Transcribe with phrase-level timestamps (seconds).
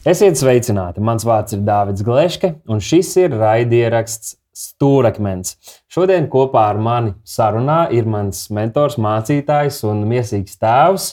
[0.00, 1.02] Esiet sveicināti!
[1.04, 5.58] Mans vārds ir Dārvids Gleške, un šis ir raidieraksts Stūrakmens.
[5.92, 11.08] Šodien kopā ar mani sarunā ir mans mentors, mācītājs un mīlīgs tēvs,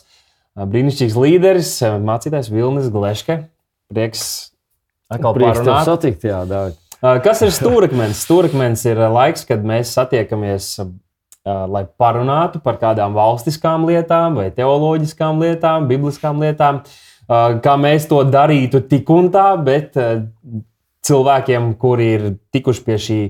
[0.72, 1.72] brīnišķīgs līderis,
[2.08, 3.36] mācītājs Vilnis Gleške.
[3.92, 4.24] Prieks
[5.12, 5.90] atkal parunāt.
[5.90, 6.80] Satikt, jā, Dārvid.
[7.28, 8.24] Kas ir stūrakmens?
[8.24, 10.70] Stūrakmens ir laiks, kad mēs satiekamies,
[11.44, 16.80] lai parunātu par kādām valstiskām lietām, vai teoloģiskām lietām, bibliskām lietām.
[16.88, 19.98] Uh, kā mēs to darītu tik un tā, bet
[21.08, 23.22] cilvēkiem, kuri ir tikuši pie šī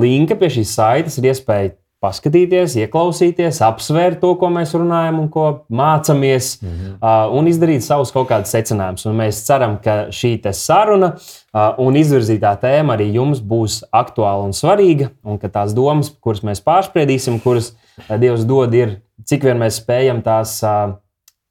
[0.00, 5.44] linka, pie šīs saites, ir iespēja paskatīties, ieklausīties, apsvērt to, ko mēs runājam un ko
[5.72, 6.96] mācāmies, mm -hmm.
[6.98, 9.06] uh, un izdarīt savus kaut kādus secinājumus.
[9.20, 15.10] Mēs ceram, ka šī saruna uh, un izvirzītā tēma arī jums būs aktuāla un svarīga,
[15.24, 17.74] un ka tās domas, kuras mēs pārspriedīsim, kuras
[18.20, 20.96] Dievs dod, ir cik vien mēs spējam tās uh,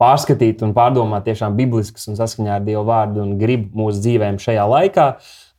[0.04, 4.68] pārskatīt un pārdomāt tiešām bibliskas un saskaņā ar Dieva vārdu un gribu mūsu dzīvēm šajā
[4.70, 5.08] laikā,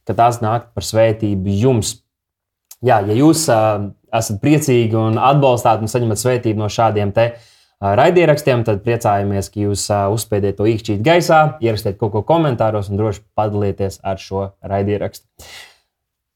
[0.04, 1.96] ka tās nāk par svētību jums.
[2.84, 7.94] Jā, ja jūs uh, esat priecīgi un atbalstāt un saņemat svētību no šādiem te uh,
[7.96, 13.00] raidierakstiem, tad priecājamies, ka jūs uh, uzspēdiet to īkšķīt gaisā, ierakstiet kaut ko komentāros un
[13.00, 15.24] droši padalieties ar šo raidierakstu.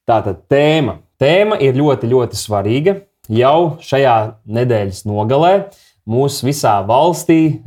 [0.08, 1.02] Tātad tēma.
[1.20, 2.94] Tēma ir ļoti, ļoti svarīga.
[3.28, 4.16] Jau šajā
[4.56, 7.60] nedēļas nogalē uh, mūsu visā valstī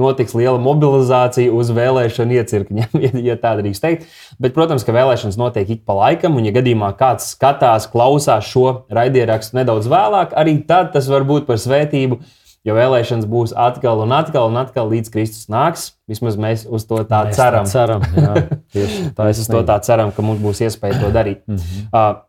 [0.00, 4.08] notiks liela mobilizācija uz vēlēšanu iecirkņiem, ja tā drīkst teikt.
[4.42, 8.84] Bet, protams, ka vēlēšanas notiek ik pa laikam, un, ja gadījumā kāds skatās, klausās šo
[8.94, 12.22] raidierakstu nedaudz vēlāk, arī tad tas var būt par svētību.
[12.64, 15.90] Jo vēlēšanas būs atkal un atkal un atkal līdz Kristus nāks.
[16.08, 17.66] Vismaz mēs uz to tā mēs ceram.
[17.68, 18.44] Tā ceram jā,
[19.18, 21.42] tā mēs uz to tā ceram, ka mums būs iespēja to darīt.
[21.44, 21.90] Mm -hmm.
[21.92, 22.22] uh,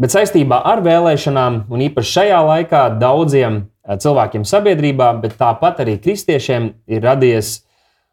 [0.00, 5.96] bet saistībā ar vēlēšanām, un īpaši šajā laikā, daudziem Eh, cilvēkiem sabiedrībā, bet tāpat arī
[5.98, 7.64] kristiešiem ir radies,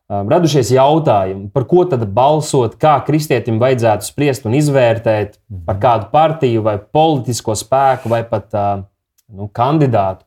[0.10, 5.84] eh, radušies jautājumi, par ko tad balsot, kā kristietim vajadzētu spriest un izvērtēt par mhm.
[5.84, 8.82] kādu partiju vai politisko spēku vai pat eh,
[9.30, 10.26] nu, kandidātu,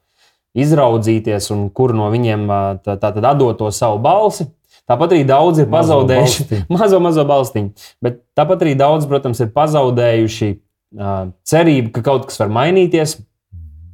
[0.55, 2.47] izraudzīties un kur no viņiem
[2.84, 4.47] tā, tā tad atdot to savu balsi.
[4.87, 7.71] Tāpat arī daudz ir pazaudējuši mazo, mazo, mazo balstiņu,
[8.05, 10.53] bet tāpat arī daudz, protams, ir pazaudējuši
[10.92, 13.16] cerību, ka kaut kas var mainīties,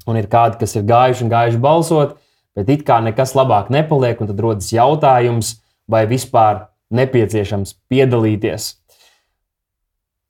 [0.08, 2.16] un ir kādi, kas ir gājuši un gājuši balsot,
[2.58, 5.58] bet it kā nekas labāk nepaliek, un tad rodas jautājums,
[5.88, 8.74] vai vispār nepieciešams piedalīties.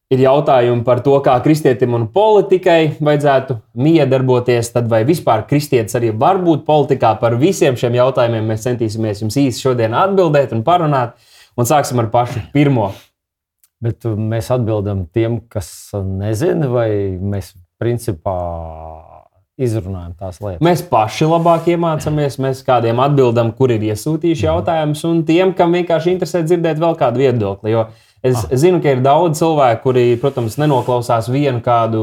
[0.08, 6.14] Ir jautājumi par to, kā kristietim un politikai vajadzētu miedarboties, tad vai vispār kristietis arī
[6.16, 8.48] var būt politikā par visiem šiem jautājumiem.
[8.48, 11.12] Mēs centīsimies jums īsi šodien atbildēt un parunāt,
[11.60, 12.88] un sāksim ar pašu pirmo.
[13.84, 16.90] Bet mēs atbildam tiem, kas nezina, vai
[17.22, 18.34] mēs principā
[19.58, 20.62] izrunājam tās lietas.
[20.64, 24.50] Mēs paši labāk iemācāmies, mēs kādiem atbildam, kur ir iesūtījuši mhm.
[24.50, 27.74] jautājumus, un tiem, kam vienkārši interesē dzirdēt vēl kādu viedokli.
[27.74, 27.88] Jo
[28.22, 28.52] es ah.
[28.58, 32.02] zinu, ka ir daudz cilvēku, kuri, protams, nenoklausās vienu kādu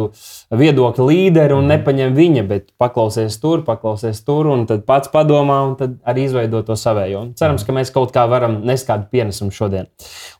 [0.55, 1.71] viedokļu līderi un mhm.
[1.73, 6.63] nepaņem viņa, bet paklausies tur, paklausies tur, un tad pats padomā, un tad arī izveido
[6.67, 7.23] to savējo.
[7.27, 7.69] Un cerams, mhm.
[7.69, 9.89] ka mēs kaut kā varam nest kādu pienesumu šodien.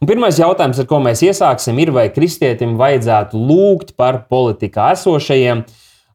[0.01, 5.65] Un pirmais jautājums, ar ko mēs iesāksim, ir, vai kristietim vajadzētu lūgt par politikā esošajiem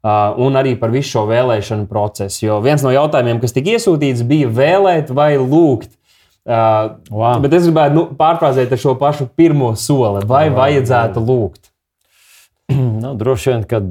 [0.00, 2.46] Uh, un arī par visu šo vēlēšanu procesu.
[2.46, 5.90] Jo viens no jautājumiem, kas tika iesūtīts, bija vēlēt vai lūgt.
[6.48, 7.36] Uh, wow.
[7.42, 10.24] Bet es gribētu nu, pārfrāzēt šo pašu pirmo soli.
[10.28, 10.56] Vai wow.
[10.62, 11.70] vajadzētu lūgt?
[13.02, 13.82] nu, droši vien, ka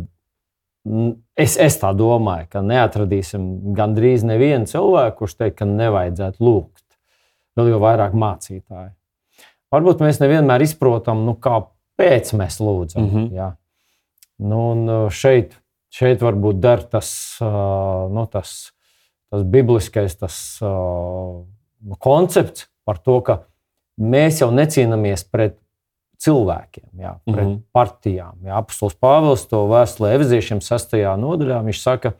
[1.39, 6.85] es, es tā domāju, ka neatradīsim gandrīz nevienu cilvēku, kurš teikt, ka nevajadzētu lūgt.
[7.59, 8.93] Vēl jau vairāk mācītāji.
[9.69, 13.05] Varbūt mēs nevienmēr izprotam, nu, kāpēc mēs lūdzam.
[13.05, 13.33] Mm -hmm.
[13.37, 13.49] Jā.
[14.39, 15.59] Nu, un šeit
[15.89, 17.09] Šeit varbūt der tas,
[17.41, 18.69] nu, tas,
[19.33, 21.28] tas bibliskais tas, nu,
[21.99, 23.43] koncepts par to, ka
[23.99, 25.57] mēs jau necīnāmies pret
[26.19, 27.61] cilvēkiem, jā, pret mm -hmm.
[27.71, 28.35] partijām.
[28.43, 28.57] Jā.
[28.59, 30.95] Apostols Pāvils to vēstulē Eviziešiem 6.
[31.17, 32.13] nodaļā viņš saka,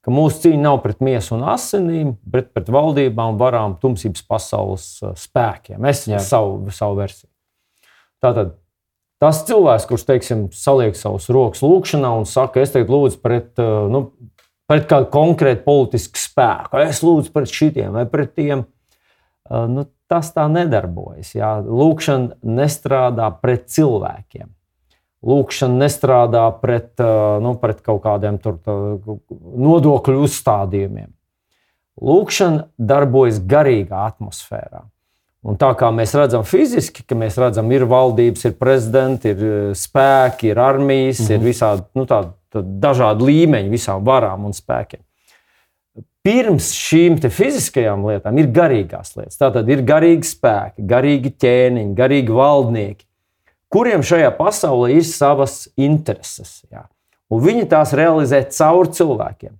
[0.00, 5.84] ka mūsu cīņa nav pret miesu un asinīm, bet pret valdībām, varām, tumsības pasaules spēkiem.
[5.88, 7.30] Es savu, savu versiju.
[8.20, 8.60] Tātad
[9.20, 13.88] Tas cilvēks, kurš teiksim, saliek savus rokas lūkšanā un saka, es teiktu, lūdzu pret, eh,
[13.92, 14.06] nu,
[14.70, 18.64] pret kādu konkrētu politisku spēku, es lūdzu pret šitiem vai pret tiem,
[19.50, 21.34] nu, tas tā nedarbojas.
[21.34, 21.58] Jā.
[21.64, 24.48] Lūkšana nestrādā pret cilvēkiem.
[25.26, 26.94] Lūkšana nestrādā pret,
[27.44, 28.56] nu, pret kaut kādiem tur,
[29.68, 31.10] nodokļu uzstādījumiem.
[32.00, 34.86] Lūkšana darbojas garīgā atmosfērā.
[35.40, 40.50] Un tā kā mēs redzam fiziski, ka mēs redzam, ir valdības, ir prezidenti, ir spēki,
[40.52, 41.36] ir armijas, mm -hmm.
[41.36, 42.22] ir visādi nu, tā,
[42.52, 45.00] tā, dažādi līmeņi visām varām un spēkiem.
[46.26, 49.38] Pirms šīm fiziskajām lietām ir garīgās lietas.
[49.40, 53.04] Tātad ir garīgi spēki, garīgi ķēniņi, garīgi valdnieki,
[53.72, 56.60] kuriem šajā pasaulē ir savas intereses.
[56.70, 56.86] Jā.
[57.30, 59.54] Un viņi tās realizē caur cilvēkiem.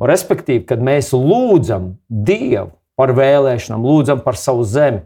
[0.00, 5.04] Un, respektīvi, kad mēs lūdzam Dievu par vēlēšanām, lūdzam par savu zemi,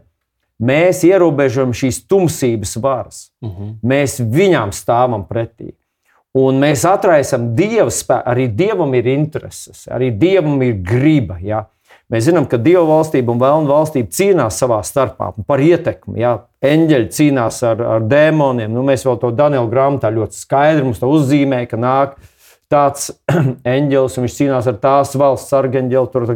[0.59, 3.29] mēs ierobežojam šīs tumsības varas.
[3.41, 3.63] Uh Mhm.
[3.63, 3.75] -huh.
[3.83, 5.73] Mēs viņām stāvam pretī.
[6.37, 8.29] Un mēs atraisām Dieva spēku.
[8.29, 11.39] Arī Dievam ir intereses, arī Dievam ir griba.
[11.41, 11.63] Ja?
[12.13, 16.19] Mēs zinām, ka Dieva valstība un Vēlna valstība cīnās savā starpā par ietekmi.
[16.21, 16.35] Ja?
[16.65, 18.69] Eņģeļi cīnās ar, ar dēmoniem.
[18.73, 22.19] Nu, mēs vēl to Daniela grāmatā ļoti skaidri mums uzzīmējam, ka nāk
[22.69, 23.09] tāds
[23.77, 26.11] eņģelis un viņš cīnās ar tās valsts sargeņģeli.
[26.13, 26.29] Tur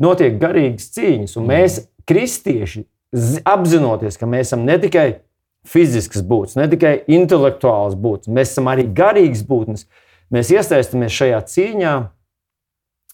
[0.00, 5.08] notiek garīgas cīņas, un mēs, kristieši, zi- apzinoties, ka mēs esam ne tikai
[5.66, 9.86] fiziskas būtnes, ne tikai intelektuāls būtnes, mēs esam arī garīgas būtnes.
[10.30, 11.94] Mēs iesaistamies šajā cīņā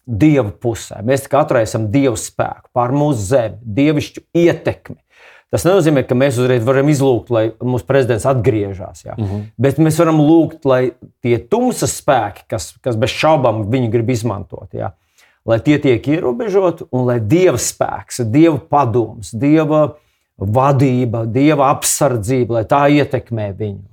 [0.06, 1.00] Dieva pusē.
[1.02, 5.00] Mēs atraisam Dieva spēku pār mūsu zemi, dievišķu ietekmi.
[5.50, 9.04] Tas nenozīmē, ka mēs uzreiz varam izlūgt, lai mūsu prezidents atgriežas.
[9.06, 9.16] Ja?
[9.18, 9.48] Mhm.
[9.58, 10.92] Bet mēs varam lūgt, lai
[11.24, 14.92] tie tumsas spēki, kas, kas bez šaubām viņi grib izmantot, ja?
[15.46, 19.96] lai tie tiek ierobežoti un lai Dieva spēks, Dieva padoms, Dieva
[20.36, 23.84] vadība, Dieva apsardzība, lai tā ietekmē viņu.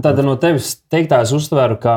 [0.00, 1.96] Tātad no tevis teiktā es uztveru, ka,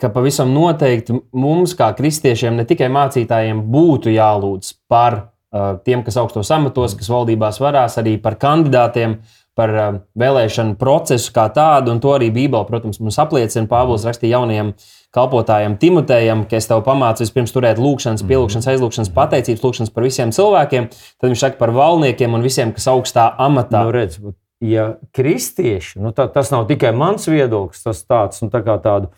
[0.00, 6.18] ka pavisam noteikti mums, kā kristiešiem, ne tikai mācītājiem, būtu jālūdz par uh, tiem, kas
[6.20, 9.20] augstos amatos, kas valdībās varās, arī par kandidātiem,
[9.58, 11.94] par uh, vēlēšanu procesu kā tādu.
[11.94, 13.68] Un to arī Bībele, protams, mums apliecina.
[13.70, 14.74] Pāvils rakstīja jaunajam
[15.14, 20.34] kalpotājam Timotejam, ka es tev pamācu vispirms turēt lūgšanas, pielūgšanas, aizlūgšanas, pateicības, lūgšanas par visiem
[20.34, 20.90] cilvēkiem.
[20.90, 23.82] Tad viņš saka par valniekiem un visiem, kas augstā amatā.
[23.88, 24.20] Nu, redz,
[24.60, 29.10] ja kristieši, nu, tā, tas nav tikai mans viedoklis, tas tāds, nu, tā kā tādu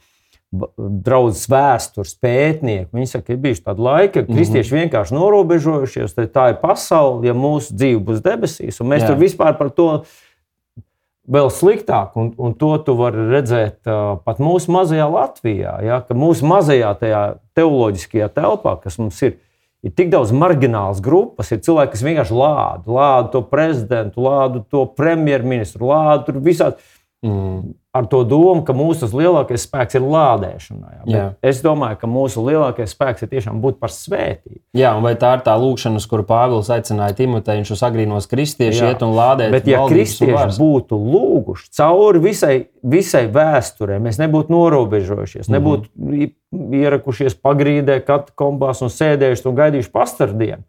[0.53, 2.91] draudzes vēstures pētnieki.
[2.93, 6.17] Viņi saka, ka ir bijuši tādi laiki, kad kristieši vienkārši norobežojušies.
[6.35, 9.13] Tā ir pasaule, ja mūsu dzīve būs debesīs, un mēs Jā.
[9.13, 9.89] tur vispār par to
[11.33, 12.19] vēl sliktāk.
[12.21, 15.79] Un, un to tu vari redzēt uh, pat mūsu mazajā Latvijā.
[15.87, 17.23] Ja, ka mūsu mazajā tajā
[17.57, 19.39] teoloģiskajā telpā, kas mums ir,
[19.81, 24.85] ir tik daudz marginālas grupas, ir cilvēki, kas vienkārši lāda, lāda to prezidentu, lāda to
[24.99, 26.83] premjerministru, lāda tur visādi
[27.23, 27.75] Mm.
[27.95, 30.03] ar to domu, ka mūsu lielākais spēks ir
[31.13, 31.27] Jā.
[31.45, 34.59] Es domāju, ka mūsu lielākais spēks ir tiešām būt par svētību.
[34.75, 38.83] Jā, un vai tā ir tā lūkšana, uz kuru Pāvils aicināja Timoteju, uz agrīnos kristiešu
[38.83, 38.91] Jā.
[38.95, 39.53] iet un lādēt?
[39.55, 45.55] Bet, ja kristieši būtu lūguši cauri visai, visai vēsturē, mēs nebūtu norobežojušies, Mhm.
[45.59, 46.33] nebūtu
[46.83, 50.65] ierakušies pagrīdē, katakombās un sēdējuši un gaidījuši pastardienu.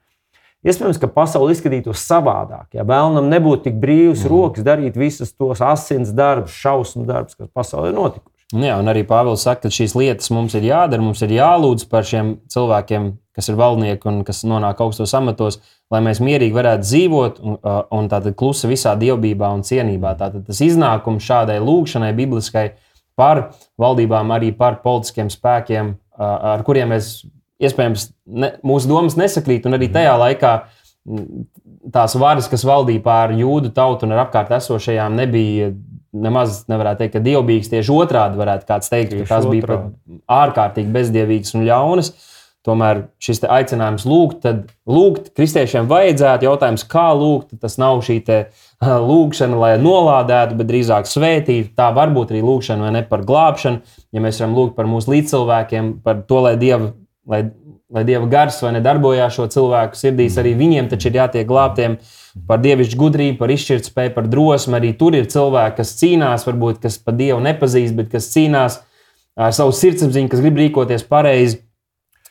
[0.64, 2.70] Iespējams, ka pasaule izskatītos savādāk.
[2.78, 4.30] Ja vēlnam nebūtu tik brīvs mm.
[4.32, 8.30] rokas darīt visus tos asins darbus, šausmu darbus, kas pasaulē ir notikuši.
[8.54, 11.88] Nu Jā, un arī Pāvils saka, ka šīs lietas mums ir jādara, mums ir jālūdz
[11.90, 15.58] par šiem cilvēkiem, kas ir valdnieki un kas nonāk augstos amatos,
[15.92, 17.58] lai mēs mierīgi varētu dzīvot un,
[17.98, 20.14] un tātad klusi visā dievbijā un cienībā.
[20.20, 22.68] Tātad tas iznākums šādai lūkšanai, bibliskai,
[23.18, 23.48] par
[23.82, 27.24] valdībām, arī par politiskiem spēkiem, ar kuriem mēs
[27.68, 30.54] iespējams ne, mūsu domas nesakrīt, un arī tajā laikā
[31.94, 35.74] tās varas, kas valdīja pār jūdu tautu un ar apkārt esošajām, nebija
[36.14, 39.80] nemaz, nevarētu teikt, ka dievbijīgs tieši otrādi varētu kāds teikt, ka tās bija
[40.32, 42.14] ārkārtīgi bezdievīgas un ļaunas.
[42.64, 46.48] Tomēr šis aicinājums lūgt, tad lūgt kristiešiem vajadzētu.
[46.48, 48.38] Jautājums, kā lūgt, tas nav šī te,
[49.10, 51.74] lūgšana, lai nolādētu, bet drīzāk svētīt.
[51.76, 53.98] Tā var būt arī lūgšana, vai ne par glābšanu.
[54.16, 56.94] Ja mēs varam lūgt par mūsu līdzcilvēkiem, par to, lai Dieva,
[57.30, 57.42] lai,
[57.94, 61.98] lai dieva gars vai nedarbojās šo cilvēku sirdīs, arī viņiem taču ir jātiek glābtiem.
[62.48, 64.78] Par dievišķu gudrību, par izšķirtspēju, par drosmi.
[64.80, 68.80] Arī tur ir cilvēki, kas cīnās, varbūt kas pat dievu nepazīst, bet kas cīnās
[69.38, 71.62] ar savu sirdsapziņu, kas grib rīkoties pareizi.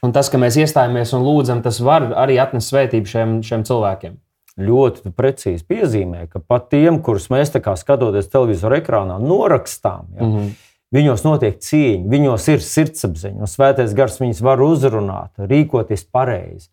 [0.02, 4.18] Un tas, ka mēs iestājamies un lūdzam, tas var arī atnest svētību šiem, šiem cilvēkiem.
[4.58, 10.26] ļoti precīzi piezīmē, ka pat tiem, kurus mēs tā kā skatoties televizora ekrānā, norakstām, ja,
[10.26, 10.50] Mm -hmm.
[10.92, 16.68] Viņos notiek cīņa, viņos ir sirdsapziņa, un svētais gars viņus var uzrunāt, rīkoties pareizi.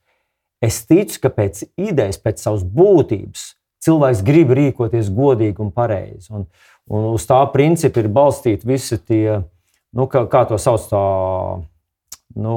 [0.61, 3.53] Es ticu, ka pēc idejas, pēc savas būtības,
[3.85, 6.27] cilvēks grib rīkoties godīgi un pareizi.
[6.35, 6.47] Un,
[6.91, 9.39] un uz tā principa ir balstīti visi tie,
[9.95, 11.03] nu, kā, kā to sauc, tā,
[12.35, 12.55] nu,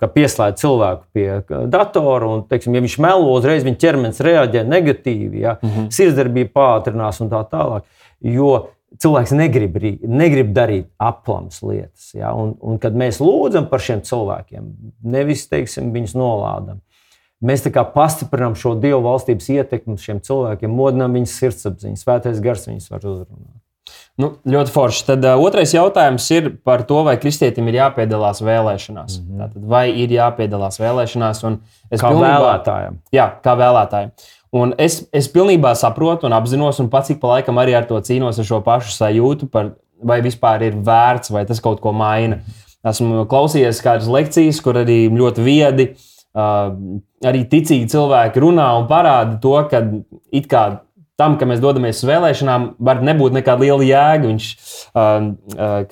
[0.00, 1.28] ka pieslēdz cilvēku pie
[1.70, 5.90] datora, un, teiksim, ja viņš melo, uzreiz viņa ķermenis reaģē negatīvi, ja, Mm -hmm.
[5.92, 7.84] sirdsdarbība pātrinās un tā tālāk.
[8.20, 8.70] Jo
[9.00, 12.10] cilvēks negrib, negrib darīt aplamas lietas.
[12.16, 12.32] Ja?
[12.36, 14.68] Un, un kad mēs lūdzam par šiem cilvēkiem,
[15.14, 16.82] nevis teiksim, viņus nolādam,
[17.42, 23.04] mēs pastiprinām šo dievu valstības ietekmi šiem cilvēkiem, modinām viņas sirdsapziņu, svētais gars viņus var
[23.04, 23.58] uzrunāt.
[24.20, 25.04] Nu, ļoti forši.
[25.08, 29.16] Tad uh, otrais jautājums ir par to, vai kristietim ir jāpiedalās vēlēšanās.
[29.18, 29.40] Mm -hmm.
[29.40, 31.40] Tātad, vai ir jāpiedalās vēlēšanās?
[31.42, 33.00] Kā pilnībā, vēlētājiem.
[33.16, 34.12] Jā, kā vēlētājiem.
[34.52, 37.96] Un es, es pilnībā saprotu un apzinos, un pats ik pa laikam arī ar to
[38.04, 39.72] cīnos ar šo pašu sajūtu, par,
[40.04, 42.42] vai vispār ir vērts, vai tas kaut ko maina.
[42.84, 45.88] Esmu klausījies kādas lekcijas, kur arī ļoti viedi,
[46.36, 46.74] uh,
[47.24, 49.84] arī ticīgi cilvēki runā un parāda to, ka
[50.34, 50.64] it kā
[51.20, 54.30] tam, ka mēs dodamies uz vēlēšanām, var nebūt nekāda liela jēga.
[54.30, 54.46] Viņš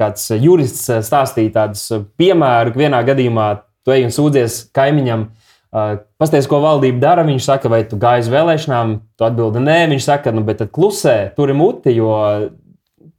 [0.01, 1.87] kāds jurists stāstīja tādus
[2.19, 3.51] piemērus, ka vienā gadījumā
[3.85, 5.29] tu ej un sūdzies kaimiņam.
[5.71, 7.25] Pastāstiet, ko valdība dara.
[7.27, 9.79] Viņš saka, vai tu gāji uz vēlēšanām, tu atbildi nē.
[9.93, 12.11] Viņš saka, nu, bet tad klusē, tur ir muti, jo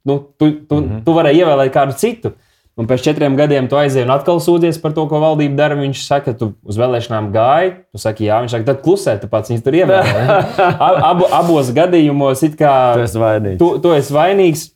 [0.04, 1.04] nu, tu, tu, mm -hmm.
[1.06, 2.34] tu vari ievēlēt kādu citu.
[2.76, 5.74] Un pēc četriem gadiem tu aizjūji un atkal sūdzies par to, ko valdība dara.
[5.76, 7.72] Viņš saka, tu uz vēlēšanām gāji.
[7.92, 10.22] Tu saki, jā, viņš saka, tad klusē, tu pats viņus tur ievēlē.
[10.78, 13.58] Ab, abos gadījumos it kā tu esi vainīgs.
[13.58, 14.70] Tu, tu esi vainīgs.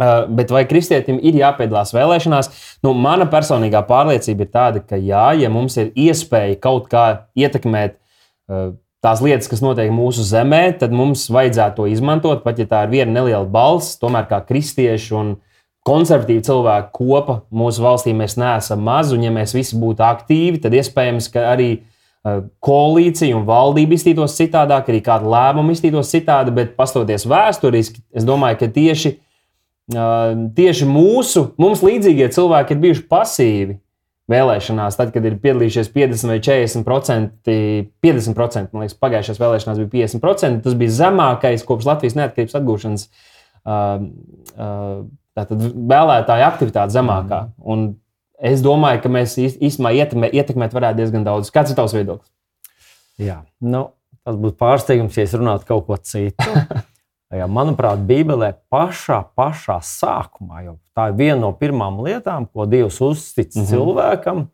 [0.00, 2.48] Uh, bet vai kristietim ir jāpiedalās vēlēšanās?
[2.84, 7.98] Nu, mana personīgā pārliecība ir tāda, ka jā, ja mums ir iespēja kaut kā ietekmēt
[7.98, 8.72] uh,
[9.04, 12.40] tās lietas, kas notiek mūsu zemē, tad mums vajadzētu to izmantot.
[12.46, 15.50] Pat ja tā ir viena neliela balss, tomēr kā kristieši un kristieši
[15.86, 20.76] konservatīva cilvēku kopa mūsu valstī mēs neesam maz, un ja mēs visi būtu aktīvi, tad
[20.78, 26.76] iespējams, ka arī uh, koalīcija un valdība iztītos citādāk, arī kāda lēmuma iztītos citādi, bet
[26.78, 29.20] pastoties vēsturiski, es domāju, ka tieši, uh,
[29.90, 33.78] tieši mūsu, mums līdzīgie cilvēki ir bijuši pasīvi
[34.30, 37.56] vēlēšanās, tad, kad ir piedalījušies 50 vai 40%,
[38.06, 43.08] 50%, man liekas, pagājušajās vēlēšanās bija 50%, tas bija zemākais kopš Latvijas neatkarības atgūšanas.
[43.62, 44.06] Uh,
[44.54, 47.38] uh, Tātad vēlētāja aktivitāte zemākā.
[47.56, 47.62] Mm.
[47.72, 47.84] Un
[48.52, 51.48] es domāju, ka mēs īstenībā ietekmē, ietekmēt varētu diezgan daudz.
[51.54, 52.28] Kāds ir tavs viedoklis?
[53.20, 53.86] Jā, nu,
[54.26, 56.52] tas būtu pārsteigums, ja es runātu kaut ko citu.
[57.32, 63.54] Manuprāt, Bībelē pašā, pašā sākumā, jo tā ir viena no pirmām lietām, ko Dievs uztic
[63.54, 63.68] mm -hmm.
[63.70, 64.46] cilvēkam,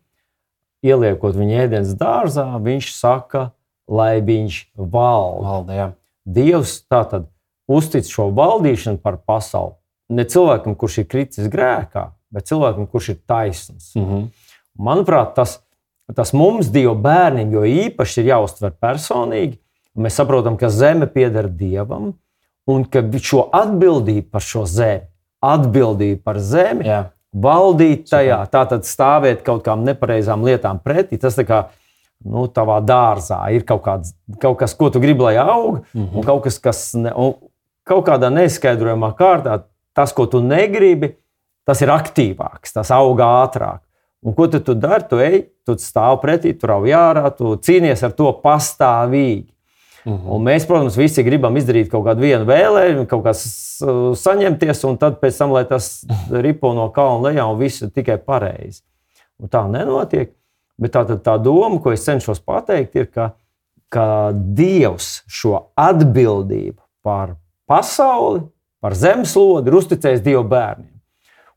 [0.83, 3.51] ieliekot viņu ēdienas dārzā, viņš saka,
[3.89, 5.49] lai viņš valda.
[5.49, 5.93] valda jā.
[6.25, 7.27] Dievs tātad
[7.67, 9.75] uztic šo valdīšanu par pasauli
[10.09, 13.95] ne cilvēkam, kurš ir kritis grēkā, bet cilvēkam, kurš ir taisns.
[13.95, 14.29] Mm -hmm.
[14.79, 15.65] Manuprāt, tas,
[16.15, 19.59] tas mums, Dieva bērniem, jo īpaši ir jāuztver personīgi.
[19.97, 22.15] Mēs saprotam, ka zeme pieder Dievam
[22.69, 25.07] un ka šo atbildību par šo zemi,
[25.45, 27.03] atbildību par zemi, Jā.
[27.33, 31.19] valdīt tajā, tātad stāvēt kaut kādām nepareizām lietām pretī.
[31.21, 31.63] Tas tā kā
[32.25, 36.15] nu, tavā dārzā ir kaut, kāds, kaut kas, ko tu gribi, lai aug, mm -hmm.
[36.15, 37.35] un kaut kas, kas ne, un
[37.85, 41.17] kaut kādā neizskaidrojamā kārtā tas, ko tu negribi,
[41.67, 43.81] tas ir aktīvāks, tas aug ātrāk.
[44.23, 45.05] Un ko tu, tu dari?
[45.09, 49.47] Tu ej, tu stāv pretī, tu rauj ārā, tu cīnies ar to pastāvīgi.
[50.05, 50.15] Mhm.
[50.15, 50.35] -huh.
[50.35, 53.33] Un mēs, protams, visi gribam izdarīt kaut kādu vienu vēlēšanu, kaut kā
[54.17, 56.07] saņemties, un tad pēc tam, lai tas
[56.47, 58.83] ripo no kalna lejā, un viss ir tikai pareizi.
[59.39, 60.35] Un tā nenotiek.
[60.79, 63.33] Bet tā, tā doma, ko es cenšos pateikt, ir, ka,
[63.91, 67.35] ka Dievs šo atbildību par
[67.67, 68.45] pasauli,
[68.81, 70.95] par zemeslodi ir uzticējis Dieva bērniem.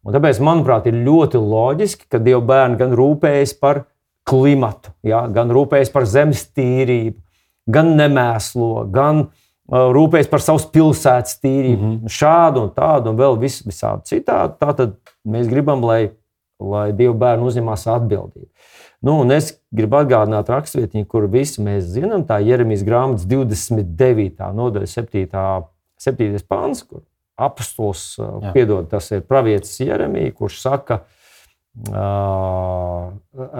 [0.01, 3.83] Un tāpēc, manuprāt, ir ļoti loģiski, ka Dieva bērni gan rūpējas par
[4.25, 7.19] klimatu, ja, gan rūpējas par zemes tīrību,
[7.73, 12.11] gan nemēslo, gan uh, rūpējas par savas pilsētas tīrību, mm -hmm.
[12.11, 14.57] šādu un tādu, un vēl vis, visādi citādi.
[14.59, 16.11] Tātad mēs gribam, lai,
[16.59, 18.49] lai Dieva bērni uzņemās atbildību.
[19.01, 24.51] Nu, es gribu atgādināt rakstvietiņu, kur visi mēs zinām, tā ir Jeremijas grāmatas 29.
[24.53, 25.25] nodaļa, 7.
[25.97, 26.37] 7.
[26.47, 27.01] pāns, kur
[27.37, 28.19] apustulis,
[28.53, 31.20] piedod, tas ir pravietis Jeremija, kurš saka, uh,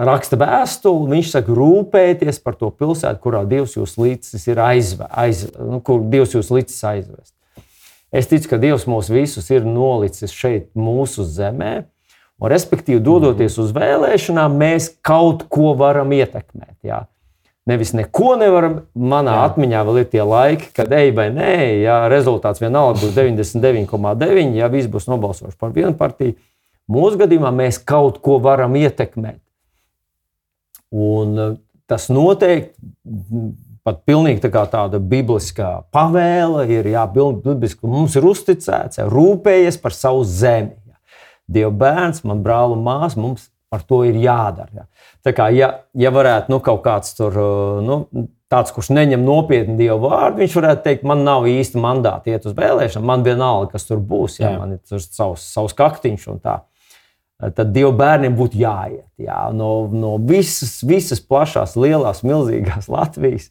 [0.04, 5.46] raksta vēstuli, viņš saka, rūpēties par to pilsētu, kurā Dievs jūs līdzis ir aizve, aiz,
[5.56, 7.32] nu, kur Dievs jūs līdzis aizvest.
[8.12, 11.72] Es ticu, ka Dievs mūs visus ir nolicis šeit, mūsu zemē,
[12.42, 16.76] un respektīvi, dodoties uz vēlēšanām, mēs kaut ko varam ietekmēt.
[16.84, 17.06] Jā.
[17.70, 18.80] Nevis neko nevaram.
[18.98, 19.42] Manā jā.
[19.48, 24.68] atmiņā vēl ir tie laiki, kad ej vai nē, ja rezultāts vienalga būs 99,9, ja
[24.68, 26.36] viss būs nobalsojuši par vienu partiju.
[26.92, 29.40] Mūsu gadījumā mēs kaut ko varam ietekmēt.
[30.92, 31.52] Un eh,
[31.88, 32.74] tas noteikti
[33.82, 39.96] pat pilnīgi tā tāda bibliskā pavēle ir, jā, bibliski, mums ir uzticēts, jā, rūpējies par
[39.96, 40.76] savu zemi.
[40.86, 40.98] Jā.
[41.56, 44.70] Dieva bērns, man brāl un māsa, mums par to ir jādara.
[44.76, 44.86] Jā.
[45.26, 49.78] Tā kā, ja, ja varētu nu, kaut kāds tur, uh, nu, tāds, kurš neņem nopietni
[49.80, 53.88] dievu vārdu, viņš varētu teikt, man nav īsti mandāti iet uz vēlēšanām, man vienalga, kas
[53.88, 56.60] tur būs, ja man ir savs, savs kaktiņš un tā.
[57.42, 63.50] Tad Dieva bērniem būtu jāiet jā, no, no visas, visas plašās, lielās, milzīgās Latvijas.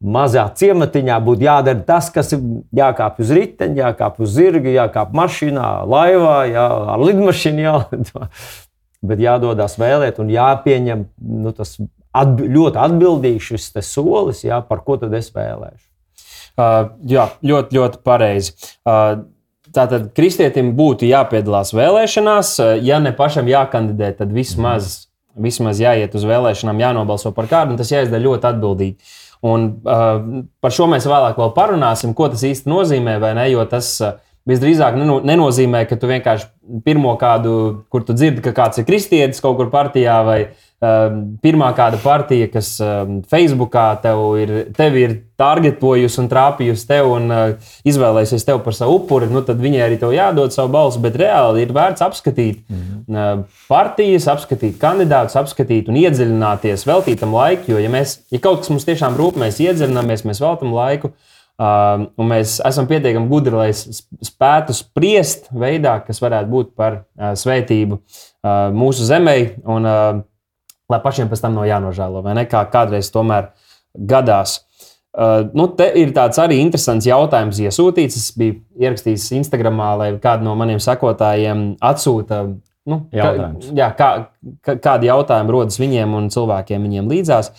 [0.00, 2.40] mazā ciematiņā būtu jādara tas, kas ir
[2.76, 8.28] jākāpj uz riteņa, jākāpj uz zirga, jākāpj mašīnā, laivā, jā, ar lidmašīnu jālido.
[9.00, 11.04] Bet jādodas vēlēt un jāpieņem
[11.44, 11.76] nu, tas
[12.16, 15.86] atb ļoti atbildīgs šis solis, jā, par ko tad es vēlēšu.
[16.60, 18.56] Uh, jā, ļoti, ļoti pareizi.
[18.84, 19.22] Uh,
[19.76, 25.06] Tātad kristietim būtu jāpiedalās vēlēšanās, ja ne pašam jākandidē, tad vismaz,
[25.38, 29.12] vismaz jāiet uz vēlēšanām, jānobalso par kādu, un tas jāizdara ļoti atbildīgi.
[29.46, 33.46] Un, uh, par šo mēs vēlāk vēl parunāsim, ko tas īsti nozīmē, vai ne?
[33.52, 34.18] Jo tas uh,
[34.50, 36.50] visdrīzāk nenozīmē, ka tu vienkārši
[36.84, 37.54] pirmo kādu,
[37.92, 42.46] kur tu dzirdi, ka kāds ir kristietis kaut kur partijā vai ne pirmā kāda partija,
[42.48, 48.62] kas ehm, Facebookā tev ir, tevi ir targetojusi un trāpījusi tev un eh, izvēlējusies tevi
[48.64, 51.02] par savu upuri, nu, tad viņai arī tev jādod savu balsi.
[51.04, 53.42] Bet reāli ir vērts apskatīt mm -hmm.
[53.68, 57.74] partijas, apskatīt kandidātus, apskatīt un iedziļināties, veltīt tam laiku.
[57.74, 61.12] Jo, ja, mēs, ja kaut kas mums tiešām rūp, mēs iedziļināmies, mēs veltam laiku.
[61.60, 63.72] Uh, un mēs esam pietiekami gudri, lai
[64.24, 69.60] spētu spriest veidā, kas varētu būt par uh, svētību uh, mūsu zemē.
[69.68, 70.22] Un, uh,
[70.90, 72.46] lai pašiem pēc tam nav jānožēlo, vai ne?
[72.50, 73.52] Kā kādreiz tomēr
[73.94, 74.60] gadās.
[75.10, 78.18] Uh, nu, te ir tāds arī interesants jautājums, iesūtīts.
[78.18, 82.44] Es biju ierakstījis Instagram, lai kādu no maniem sekotājiem atsūta.
[82.90, 83.66] Nu, jautājums.
[83.66, 84.10] Kā, jā, kā,
[84.66, 87.50] kā, kādi jautājumi rodas viņiem un cilvēkiem viņiem līdzās.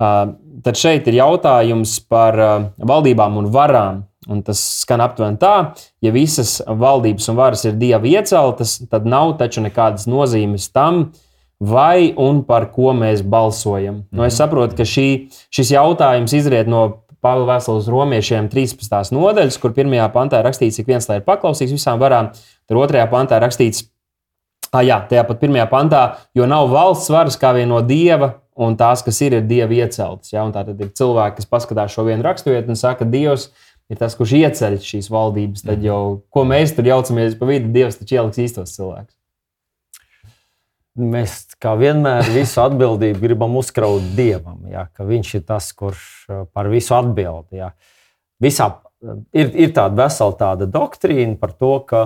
[0.00, 4.04] Uh, tad šeit ir jautājums par uh, valdībām un varām.
[4.30, 5.72] Un tas skan aptuveni tā,
[6.04, 11.29] ja visas valdības un varas ir dieva ieceltas, tad nav taču nekādas nozīmes tam, uh,
[11.60, 13.94] vai un par ko mēs balsojam.
[13.94, 14.16] Mm -hmm.
[14.16, 19.12] nu, es saprotu, ka šī, šis jautājums izriet no Pāvila vēstules romiešiem 13.
[19.12, 22.30] nodaļas, kur pirmajā pantā rakstīts, cik viens lai ir paklausīgs visām varām,
[22.68, 23.84] tad otrajā pantā rakstīts,
[24.72, 28.38] ah, jā, tajā pat pirmajā pantā, jo nav valsts varas kā vien no dieva.
[28.60, 30.32] Un tās, kas ir, ir dieva ieceltas.
[30.32, 30.42] Ja?
[30.52, 33.46] Tā tad ir cilvēki, kas paskatās šo vienu raksturvietu un saka, ka Dievs
[33.88, 35.62] ir tas, kurš ieceļ šīs valdības.
[35.64, 39.19] Tad jau, ko mēs tur jaucamies pa vidu, Dievs taču ieliks īstos cilvēkus.
[41.00, 46.44] Mēs kā vienmēr visu atbildību gribam uzkraut dievam, ja, ka viņš ir tas, kurš uh,
[46.52, 47.48] par visu atbild.
[47.56, 47.72] Ja.
[48.42, 48.68] Visā,
[49.32, 52.04] ir, ir tāda vesela tāda doktrīna par to, ka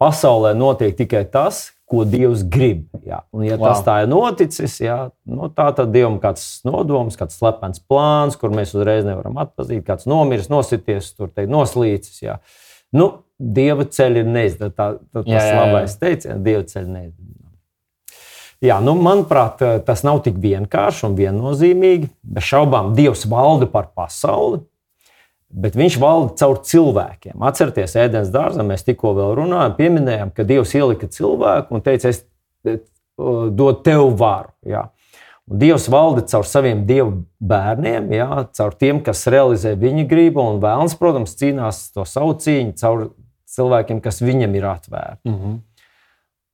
[0.00, 2.84] pasaulē notiek tikai tas, ko Dievs grib.
[3.02, 3.24] Ja.
[3.34, 3.72] Un, ja wow.
[3.72, 8.38] tas tā ir noticis, ja, nu, tā tad Dievam ir kāds nodoms, kāds slepens plāns,
[8.38, 12.22] kur mēs uzreiz nevaram atpazīt, kāds nomiris, nosities, tur teikt, noslīcis.
[12.22, 12.38] Ja.
[12.94, 15.44] Nu, Dieva ceļš ir tā, tas jā.
[15.56, 17.39] labais teiciens, Dieva ceļš neizdevts.
[18.60, 22.10] Jā, nu, manuprāt, eh, tas nav tik vienkārši un viennozīmīgi.
[22.20, 24.60] Bez šaubām, Dievs valda par pasauli,
[25.50, 27.40] bet Viņš valda caur cilvēkiem.
[27.40, 32.24] Atcerieties, ēdienas dārzā mēs tikko runājām, pieminējām, ka Dievs ielika cilvēku un teica, es
[32.66, 32.82] eh,
[33.16, 34.52] dodu tev varu.
[34.68, 34.90] Jā.
[35.50, 40.60] Un Dievs valda caur saviem dievu bērniem, jā, caur tiem, kas realizē viņa gribu, un
[40.60, 43.08] vēlams, protams, cīnās to savu cīņu caur
[43.50, 45.24] cilvēkiem, kas viņam ir atvērti.
[45.26, 45.58] Mm -hmm.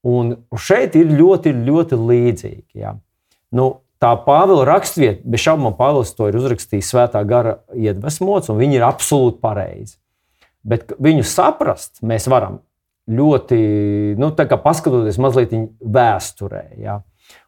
[0.06, 2.78] Un šeit ir ļoti, ļoti līdzīgi.
[2.78, 2.94] Ja.
[3.54, 3.68] Nu,
[4.02, 8.86] tā Pāvila rakstvieta, bez šaubām, Pāvils to ir uzrakstījis svētā gara iedvesmots, un viņi ir
[8.86, 9.96] absolūti pareizi.
[10.66, 12.60] Bet viņu saprast mēs varam
[13.06, 13.58] ļoti,
[14.18, 16.64] nu, paskatoties mazliet vēsturē.
[16.82, 17.00] Ja.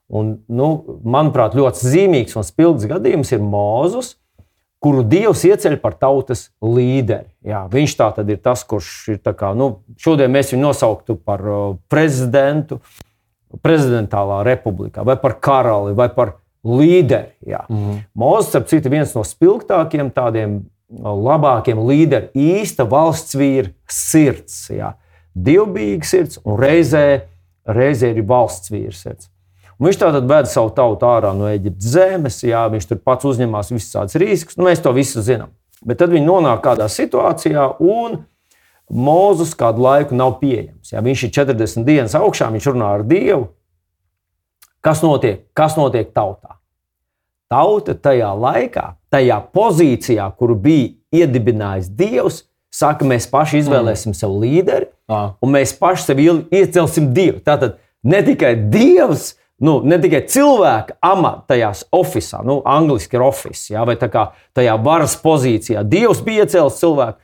[0.08, 0.68] Un, nu,
[1.04, 4.14] manuprāt, ļoti zīmīgs un spilgts gadījums ir Mozus,
[4.82, 7.28] kuru Dievs ieceļ par tautas līderi.
[7.46, 11.42] Jā, viņš tā tad ir tas, kurš ir kā, nu, šodien mēs viņu nosauktu par
[11.90, 12.80] prezidentu,
[13.64, 17.32] prezidentālā republikā, vai par karali, vai par līderi.
[17.68, 18.02] Mm -hmm.
[18.14, 20.60] Mozus, ap citu, viens no spilgtākiem, tādiem
[20.98, 24.70] labākiem līderiem, īsta valsts vīra sirds.
[24.70, 24.94] Jā.
[25.34, 27.20] Dievbijīga sirds un reizē,
[27.66, 29.30] reizē ir valsts vīra sirds.
[29.78, 33.70] Un viņš tātad ved savu tautu ārā no Eģiptes zemes, jā, viņš tur pats uzņemās
[33.70, 34.58] visas tādas riskus.
[34.58, 35.52] Nu, mēs to visu zinām.
[35.86, 38.24] Bet tad viņi nonāk kādā situācijā, un
[38.88, 40.94] Mozus kādu laiku nav pieejams.
[40.94, 43.50] Jā, viņš ir 40 dienas augšā, viņš runā ar Dievu.
[44.82, 45.44] Kas notiek?
[45.54, 46.56] Kas notiek tautā?
[47.52, 50.88] Tauta tajā laikā, tajā pozīcijā, kuru bija
[51.20, 54.18] iedibinājis Dievs, saka, mēs paši izvēlēsim mm.
[54.18, 55.34] sev līderi, ah.
[55.44, 57.42] un mēs paši sev iecelsim Dievu.
[57.44, 63.64] Tātad ne tikai Dievs nu, ne tikai cilvēka amata tajās oficiālās, nu, angļuiski ir office,
[63.72, 65.84] ja, vai tajā varas pozīcijā.
[65.86, 67.18] Dievs bija iecēlis cilvēku,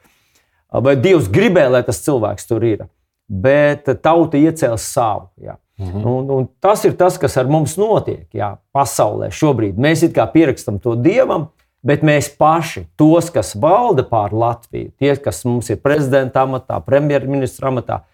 [0.85, 2.87] vai Dievs gribēja, lai tas cilvēks tur ir.
[3.29, 5.31] Bet tauta iecēla savu.
[5.41, 5.59] Ja.
[5.81, 6.07] Mhm.
[6.07, 9.79] Un, un tas ir tas, kas ar mums notiek ja, pasaulē šobrīd.
[9.81, 11.49] Mēs it kā pierakstam to dievam,
[11.85, 17.73] bet mēs paši, tos, kas valda pār Latviju, tie, kas mums ir prezidenta amatā, premjerministra
[17.73, 18.05] amatā,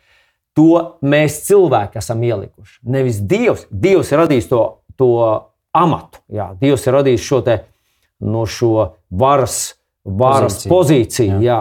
[0.61, 2.79] To mēs cilvēki esam ielikuši.
[2.93, 3.65] Nevis Dievs.
[3.73, 4.63] Dievs ir radījis to,
[5.01, 5.11] to
[5.73, 6.21] amatu.
[6.29, 6.51] Jā.
[6.61, 7.61] Dievs ir radījis šo, te,
[8.21, 9.61] no šo varas
[10.05, 10.71] varas Pozīcija.
[10.73, 11.39] pozīciju.
[11.41, 11.61] Jā.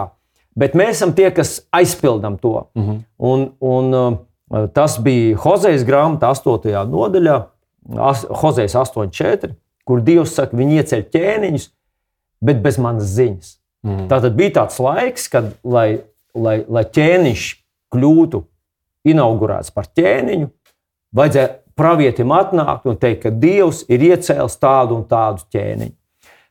[0.60, 2.66] Bet mēs esam tie, kas aizpildām to.
[2.74, 3.00] Mm -hmm.
[3.18, 6.84] Un, un, uh, tas bija Hozejas grāmatā, 8.
[6.90, 7.44] nodaļā,
[7.96, 11.70] As- Hozejas 8,4, kur Dievs saka, viņi ieceļ ķēniņus,
[12.40, 13.58] bet bez manas ziņas.
[13.82, 14.08] Mm -hmm.
[14.08, 16.00] Tā tad bija tāds laiks, kad, lai,
[16.34, 17.56] lai, lai ķēniņš
[17.94, 18.42] kļūtu
[19.08, 20.50] inaugurēts par ķēniņu,
[21.16, 25.96] vajadzēja pravietim atnākt un teikt, ka Dievs ir iecēlis tādu un tādu ķēniņu.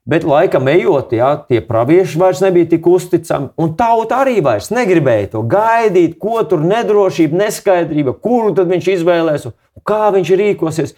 [0.09, 5.27] Bet laikam ejot, jā, tie pravieši vairs nebija tik uzticami, un tauta arī vairs negribēja
[5.35, 10.95] to gaidīt, ko tur nedrošība, neskaidrība, kuru tad viņš izvēlēs un kā viņš rīkosies.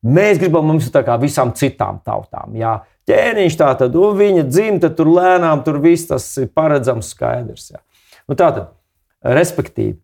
[0.00, 2.54] Mēs gribam, mums ir tā kā visām citām tautām.
[2.56, 2.78] Jā.
[3.10, 7.74] Ķēniņš tā tad, un viņa dzimta tur lēnām, tur viss tas ir paredzams, skaidrs.
[7.74, 7.82] Jā.
[8.24, 8.70] Nu, tā tad,
[9.26, 9.98] respektīvi,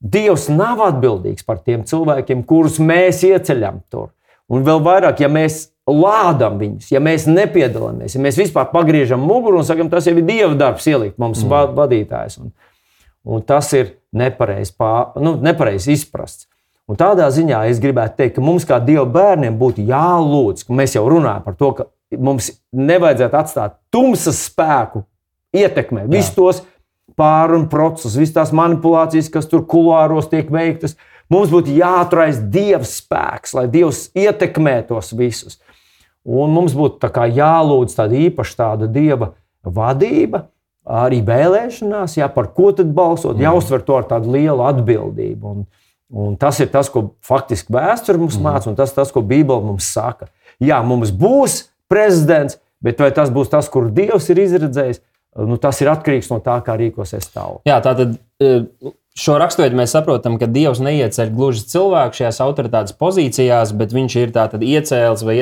[0.00, 4.08] Dievs nav atbildīgs par tiem cilvēkiem, kurus mēs ieceļam tur.
[4.50, 9.60] Un vēl vairāk, ja mēs lādām viņus, ja mēs nepiedalāmies, ja mēs vispār pagriežam muguru
[9.60, 11.74] un sakām, tas jau ir Dieva darbs, ielikt mums mm.
[11.76, 12.38] vadītājs.
[12.40, 12.54] Un,
[13.28, 14.74] un tas ir nepareizi
[15.20, 16.48] nu, nepareiz izprasts.
[16.90, 20.96] Un tādā ziņā es gribētu teikt, ka mums, kā Dieva bērniem, būtu jālūdz, ka mēs
[20.96, 21.86] jau runājam par to, ka
[22.18, 25.04] mums nevajadzētu atstāt tumsas spēku
[25.54, 26.62] ietekmē visus tos
[27.20, 30.96] pārunu procesus, visas tās manipulācijas, kas tur kuluāros tiek veiktas.
[31.30, 35.60] Mums būtu jāatraisa Dieva spēks, lai Dievs ietekmē tos visus.
[36.26, 39.30] Un mums būtu tā jālūdz tāda īpaša tāda Dieva
[39.64, 40.46] vadība,
[40.90, 43.44] arī vēlēšanās, jā, par ko tad balsot, Mm.
[43.46, 45.44] jāuztver to ar tādu lielu atbildību.
[45.44, 45.66] Un,
[46.10, 48.42] un tas ir tas, ko faktiski vēsture mums Mm.
[48.42, 50.28] māca, un tas tas, ko Bībele mums saka.
[50.60, 55.00] Jā, mums būs prezidents, bet vai tas būs tas, kur Dievs ir izredzējis,
[55.38, 57.62] nu, tas ir atkarīgs no tā, kā rīkosies tauta.
[57.68, 58.66] Jā, tā tad eh,
[59.18, 64.34] šo raksturvietu mēs saprotam, ka Dievs neieceļ gluži cilvēku šajās autoritātes pozīcijās, bet viņš ir
[64.34, 65.38] iecēlis vai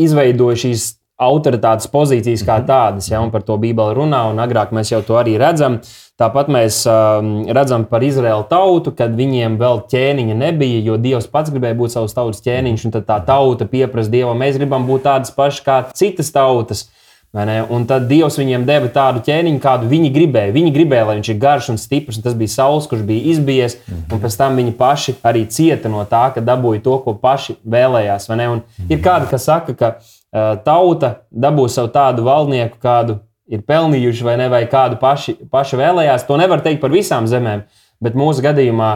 [0.00, 0.92] izveidojis šīs
[1.24, 5.36] autoritātes pozīcijas kā tādas, ja, par to Bībele runā, un agrāk mēs jau to arī
[5.38, 5.78] redzam.
[6.18, 11.54] Tāpat mēs um, redzam par Izraēlu tautu, kad viņiem vēl ķēniņa nebija, jo Dievs pats
[11.54, 15.34] gribēja būt savs tautas ķēniņš, un tad tā tauta pieprasa Dievam, mēs gribam būt tādas
[15.34, 16.86] pašas kā citas tautas.
[16.86, 17.03] ne?
[17.34, 20.54] Un tad Dievs viņiem deva tādu ķēniņu, kādu viņi gribēja.
[20.54, 23.80] Viņi gribēja, lai viņš ir garš un stiprs, un tas bija saules, kurš bija izbijies.
[23.90, 28.28] Un pēc tam viņi paši arī cieta no tā, ka dabūja to, ko paši vēlējās.
[28.86, 33.18] ir kādi, kas saka, ka uh, tauta dabūs savu tādu valdnieku, kādu
[33.50, 36.28] ir pelnījuši, vai ne, vai kādu paši, paši vēlējās.
[36.28, 37.66] To nevar teikt par visām zemēm,
[37.98, 38.92] bet mūsu gadījumā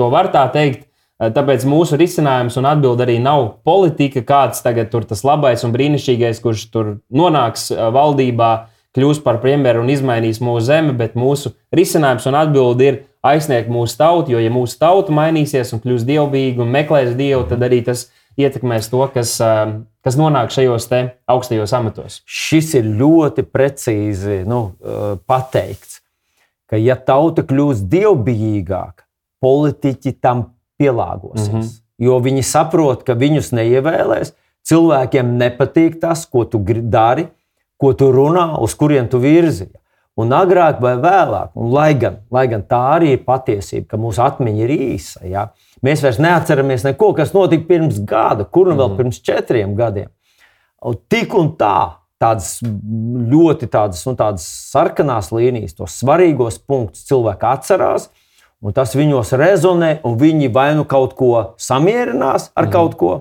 [0.00, 0.88] to var tā teikt.
[1.22, 5.74] Uh, Tāpēc mūsu risinājums un atbilde arī nav politika, kāds tagad tur tas labais un
[5.74, 8.50] brīnišķīgais, kurš tur nonāks uh, valdībā,
[8.96, 13.96] kļūs par premjeru un izmainīs mūsu zemi, bet mūsu risinājums un atbilde ir aizsniegt mūsu
[14.00, 18.08] tautu, jo ja mūsu tauta mainīsies un kļūs dievbijīga un meklēs dievu, tad arī tas
[18.40, 20.88] ietekmēs to, kas, uh, kas nonāk šajos
[21.30, 22.20] augstajos amatos.
[22.26, 26.00] Šis ir ļoti precīzi nu, eh, pateikts,
[26.66, 29.06] ka ja tauta kļūs dievbijīgāka,
[29.42, 30.51] politiķi tam
[30.82, 31.52] pielāgosies.
[31.52, 31.70] Mm -hmm.
[32.02, 34.34] Jo viņi saprot, ka viņus neievēlēs,
[34.66, 37.28] cilvēkiem nepatīk tas, ko tu dari,
[37.78, 39.70] ko tu runā, uz kurien tu virzi.
[40.20, 44.20] Un agrāk vai vēlāk, un lai gan, lai gan tā arī ir patiesība, ka mūsu
[44.20, 45.46] atmiņa ir īsa, ja?
[45.82, 48.98] mēs vairs neatceramies neko, kas notika pirms gada, kur nu vēl mm.
[49.00, 50.10] pirms četriem gadiem.
[50.84, 52.58] Un tik un tā, tādas
[53.32, 58.10] ļoti tādas, nu, tādas sarkanās līnijas, tos svarīgos punktus cilvēki atcerās,
[58.62, 62.72] un tas viņos rezonē, un viņi vai nu kaut ko samierinās ar mm.
[62.74, 63.14] kaut ko,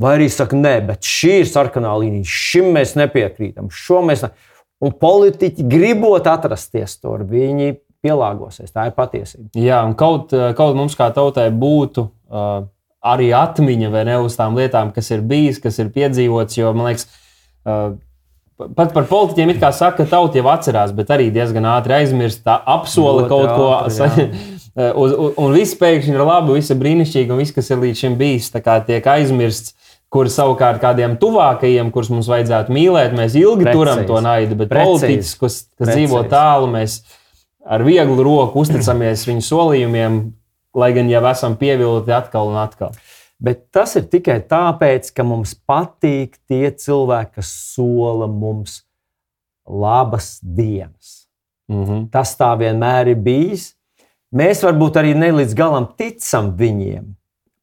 [0.00, 4.34] vai arī saka, nē, bet šī ir sarkanā līnija, šim mēs nepiekrītam, šo mēs ne...
[4.84, 8.72] Un politiķi gribot atrasties tur, viņi pielāgosies.
[8.74, 9.48] Tā ir patiesība.
[9.56, 12.66] Jā, un kaut, uh, kaut mums kā tautai būtu uh,
[13.06, 16.58] arī atmiņa vai ne uz tām lietām, kas ir bijis, kas ir piedzīvots.
[16.58, 17.08] Jo man liekas,
[17.64, 17.96] uh,
[18.76, 22.44] pat par politiķiem it kā saka, ka tauta jau atcerās, bet arī diezgan ātri aizmirst,
[22.44, 23.72] apsola Ļoti kaut ko.
[23.80, 27.70] ātri, Uh, uz, un, un viss pēkšņi ir labi, viss ir brīnišķīgi, un viss, kas
[27.72, 29.74] ir līdz šim bijis, tiek aizmirsts.
[30.06, 33.74] Kur savukārt kādiem tuvākajiem, kurus mums vajadzētu mīlēt, mēs ilgi Precīzi.
[33.74, 36.06] turam to naidu, bet politiķis, kas, kas Precīzi.
[36.06, 37.00] dzīvo tālu, mēs
[37.66, 40.20] ar vieglu roku uzticamies viņu solījumiem,
[40.78, 42.94] lai gan jau esam pievilti atkal un atkal.
[43.42, 48.84] Bet tas ir tikai tāpēc, ka mums patīk tie cilvēki, kas sola mums
[49.66, 51.26] labas dienas.
[51.68, 52.10] Mm -hmm.
[52.10, 53.74] Tas tā vienmēr ir bijis.
[54.34, 57.04] Mēs varbūt arī ne līdz galam ticam viņiem,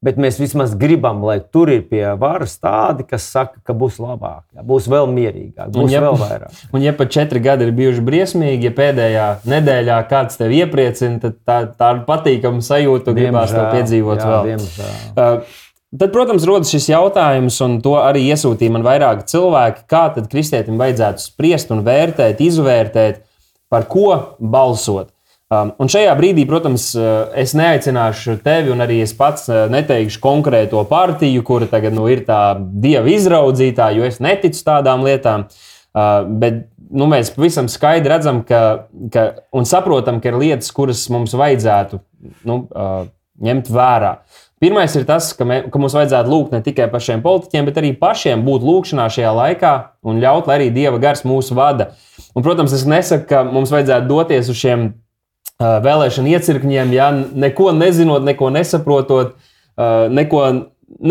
[0.03, 4.45] bet mēs vismaz gribam, lai tur ir pie varas tādi, kas saka, ka būs labāk,
[4.55, 6.61] jā, būs vēl mierīgāk, būs ja- vēl vairāk.
[6.73, 11.37] Un, ja pat četri gadi ir bijuši briesmīgi, ja pēdējā nedēļā kāds tevi iepriecina, tad
[11.43, 14.51] tā, tā ir patīkama sajūta, un gribās to piedzīvot jā, vēl.
[14.53, 14.93] Diemžēl.
[15.13, 15.59] Uh,
[15.91, 20.79] tad, protams, rodas šis jautājums, un to arī iesūtīja man vairāki cilvēki, kā tad kristietim
[20.79, 23.23] vajadzētu spriest un vērtēt, izvērtēt,
[23.71, 24.07] par ko
[24.39, 25.12] balsot.
[25.53, 30.21] Um, un šajā brīdī, protams, uh, es neaicināšu tevi, un arī es pats uh, neteikšu
[30.23, 35.49] konkrēto partiju, kura tagad nu, ir tā dieva izraudzītāja, jo es neticu tādām lietām.
[35.93, 36.63] Uh, bet
[36.93, 38.61] nu, mēs pavisam skaidri redzam ka,
[39.13, 41.99] ka, un saprotam, ka ir lietas, kuras mums vajadzētu
[42.47, 42.63] nu,
[43.43, 44.15] ņemt vērā.
[44.63, 47.79] Pirmais ir tas, ka, mē, ka mums vajadzētu lūgt ne tikai par šiem politiķiem, bet
[47.81, 49.73] arī pašiem būt lūgšanā šajā laikā
[50.07, 51.91] un ļaut, lai arī Dieva gars mūsu vada.
[52.31, 54.87] Un, protams, es nesaku, ka mums vajadzētu doties uz šiem
[55.61, 60.45] uh, vēlēšanu iecirkņiem, ja neko nezinot, neko nesaprotot, uh, neko,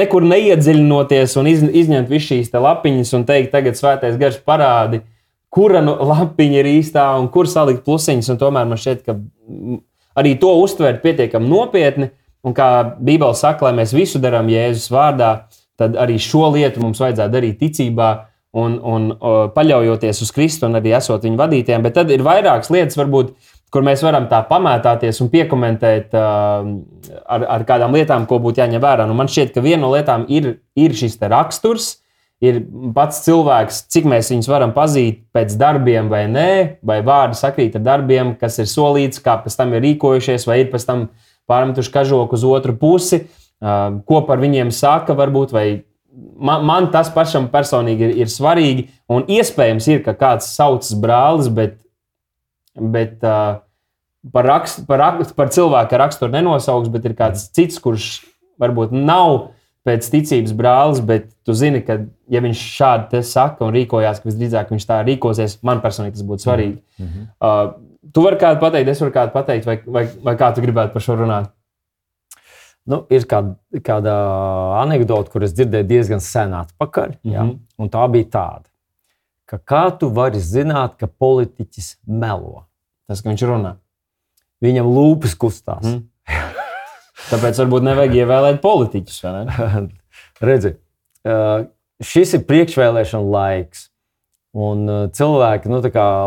[0.02, 5.02] nekur neiedziļinoties un iz, izņemt visu šīs lapiņas un teikt, tagad svētais gars parādi,
[5.52, 8.32] kura nu, lapiņa ir īstā un kur salikt plusiņus.
[8.40, 9.18] Tomēr man šķiet, ka
[10.16, 15.30] arī to uztvert pietiekami nopietni Un kā Bībele saka, lai mēs visu darām Jēzus vārdā,
[15.78, 18.08] tad arī šo lietu mums vajadzētu darīt ticībā
[18.58, 21.84] un, un uh, paļaujoties uz Kristu un arī esot viņa vadītājiem.
[21.86, 23.30] Bet tad ir vairākas lietas, varbūt,
[23.72, 26.68] kur mēs varam tā pamētāties un piekomentēt uh,
[27.24, 29.08] ar, ar kādām lietām, ko būtu jāņem vērā.
[29.08, 31.96] Nu, man šķiet, ka viena no lietām ir, ir šis raksturs.
[32.42, 32.56] Ir
[32.90, 36.48] pats cilvēks, cik mēs viņus varam pazīt pēc darbiem, vai nē,
[36.82, 40.72] vai vārdi sakrīt ar darbiem, kas ir solīts, kā pēc tam ir rīkojušies, vai ir
[40.72, 43.24] pēc tam uh, pārmetuši kažoku uz otru pusi,
[44.08, 45.66] ko par viņiem saka, varbūt, vai
[46.12, 48.88] man, man tas pašam personīgi ir, ir svarīgi.
[49.12, 51.78] Un iespējams, ir, ka kāds saucas brālis, bet,
[52.78, 58.12] bet par, rakst, par, rakst, par cilvēku raksturu nenosauks, bet ir kāds cits, kurš
[58.62, 59.52] varbūt nav
[59.86, 61.98] pēc ticības brālis, bet tu zini, ka,
[62.30, 66.46] ja viņš šādi saka un rīkojās, ka visdrīzāk viņš tā rīkosies, man personīgi tas būtu
[66.46, 66.76] svarīgi.
[67.00, 67.24] Mm -hmm.
[67.42, 67.72] uh,
[68.14, 71.02] tu vari kādu pateikt, es varu kādu pateikt, vai, vai, vai kā tu gribētu par
[71.02, 71.50] šo runāt?
[72.86, 73.54] Nu, ir kāda,
[73.86, 74.14] kāda
[74.82, 77.18] anekdote, kuras dzirdēju diezgan sen atpakaļ.
[77.22, 77.58] Mm -hmm.
[77.78, 77.88] ja?
[77.88, 78.66] Tā bija tāda,
[79.52, 82.64] ka kā tu vari zināt, ka politiķis melo?
[83.10, 83.76] Tas, ka viņš runā.
[84.64, 85.84] Viņam lūpas kustās.
[85.84, 86.06] Mm.
[87.30, 89.22] Tāpēc varbūt nevajag ievēlēt politiķus.
[90.48, 90.76] Redzi,
[92.02, 93.88] šis ir priekšvēlēšana laiks.
[94.52, 95.78] Un uh, cilvēki nu,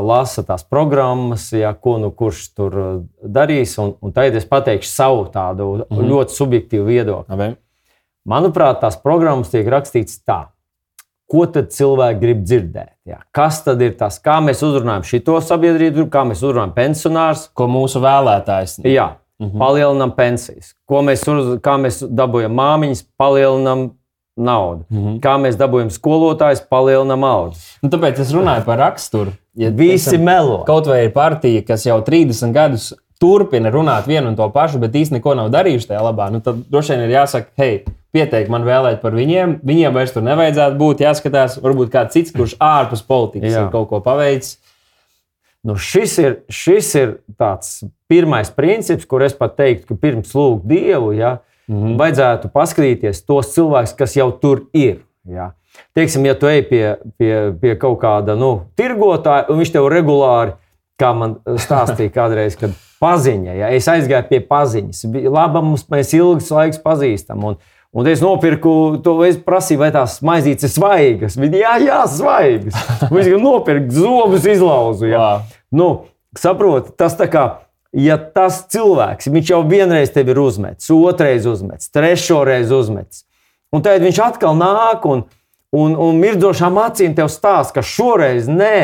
[0.10, 3.76] lasa tās programmas, ja, ko nu kurš tur uh, darīs.
[3.78, 6.10] Un, un tagad es pateikšu savu tādu mm -hmm.
[6.10, 7.36] ļoti subjektīvu viedokli.
[7.36, 7.56] Okay.
[8.26, 10.40] Manuprāt, tās programmas tiek rakstītas tā.
[11.32, 12.92] Ko tad cilvēki grib dzirdēt?
[13.10, 13.20] Ja?
[13.34, 17.48] Kas tad ir tas, kā mēs uzrunājam šo sabiedrību, kā mēs uzrunājam pensionārus?
[17.58, 18.80] Ko mūsu vēlētājs?
[18.86, 19.60] Jā, mm -hmm.
[19.60, 20.76] palielinām pensijas.
[20.86, 23.90] Ko mēs, uz, kā mēs dabūjam māmiņas, palielinām
[24.38, 24.86] naudu.
[24.90, 25.20] Mm -hmm.
[25.20, 27.78] Kā mēs dabūjam skolotājus, palielinām algas.
[27.82, 29.32] Nu, tāpēc es runāju par raksturu.
[29.56, 30.64] Ja Visi esam, melo.
[30.64, 34.96] Kaut vai ir partija, kas jau 30 gadus turpina runāt vienu un to pašu, bet
[34.96, 37.84] īstenībā neko nav darījuši tajā labā, nu, tad droši vien ir jāsaka, hei,
[38.16, 39.60] pieteikt man vēlēt par viņiem.
[39.68, 41.04] Viņiem vairs tur nevajadzētu būt.
[41.06, 43.66] Jāskatās, varbūt kāds cits, kurš ārpus politikas Jā.
[43.66, 44.58] ir kaut ko paveicis.
[45.66, 50.68] Nu, šis, ir, šis ir tāds pirmais princips, kur es pat teiktu, ka pirms lūgt
[50.70, 51.16] Dievu.
[51.18, 51.98] Ja, Mm -hmm.
[51.98, 55.00] Vajadzētu paskatīties tos cilvēkus, kas jau tur ir.
[55.26, 55.52] Ja.
[55.94, 60.54] Teiksim, ja tu ej pie, pie, pie kaut kāda nu, tirgotāja, un viņš tev regulāri,
[61.02, 66.52] kā man stāstīja kādreiz, kad paziņa, ja es aizgāju pie paziņas, labi, mums mēs ilgs
[66.52, 67.44] laiks pazīstam.
[67.44, 67.58] Un,
[67.96, 71.38] Un es nopirku to, es prasīju, vai tās maizītes ir svaigas.
[71.40, 72.76] Viņa jā, jā, svaigas.
[73.14, 75.08] Viņš nopirka zobus, izlauzu.
[75.14, 75.30] Jā.
[75.72, 77.46] Nu, saproti, tas tā kā
[77.96, 83.24] ja tas cilvēks, viņš jau vienreiz tevi ir uzmetis, otrreiz uzmetis, trešoreiz uzmetis,
[83.72, 85.24] un tad viņš atkal nāk un,
[85.72, 88.80] un, un mirdzošām acīm tev stāsta, ka šoreiz nē,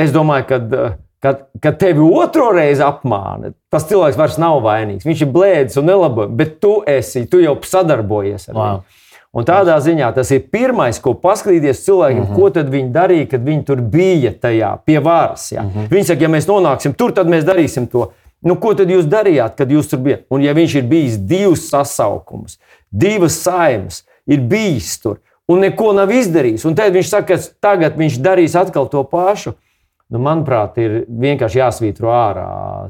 [0.00, 0.88] es domāju, ka.
[1.18, 5.06] Kad, kad tevi otro reizi apmāna, tas cilvēks vairs nav vainīgs.
[5.06, 8.68] Viņš ir blēdis un nelabojams, bet tu esi, tu jau sadarbojies ar wow.
[8.68, 9.04] viņu.
[9.38, 12.38] Un tādā ziņā tas ir pirmais, ko paskatīties cilvēkiem, mm -hmm.
[12.38, 15.50] ko tad viņi darīja, kad viņi tur bija tajā pie varas.
[15.52, 15.62] Ja?
[15.62, 15.90] Mm -hmm.
[15.90, 18.10] Viņi saka, ja mēs nonāksim tur, tad mēs darīsim to.
[18.40, 20.24] Nu, ko tad jūs darījāt, kad jūs tur bijāt?
[20.30, 22.58] Un ja viņš ir bijis divus sasaukumus,
[22.90, 27.96] divas saimas, ir bijis tur un neko nav izdarījis, un tad viņš saka, ka tagad
[27.96, 29.54] viņš darīs atkal to pašu.
[30.08, 32.46] Nu, manuprāt, ir vienkārši jāsvītro ārā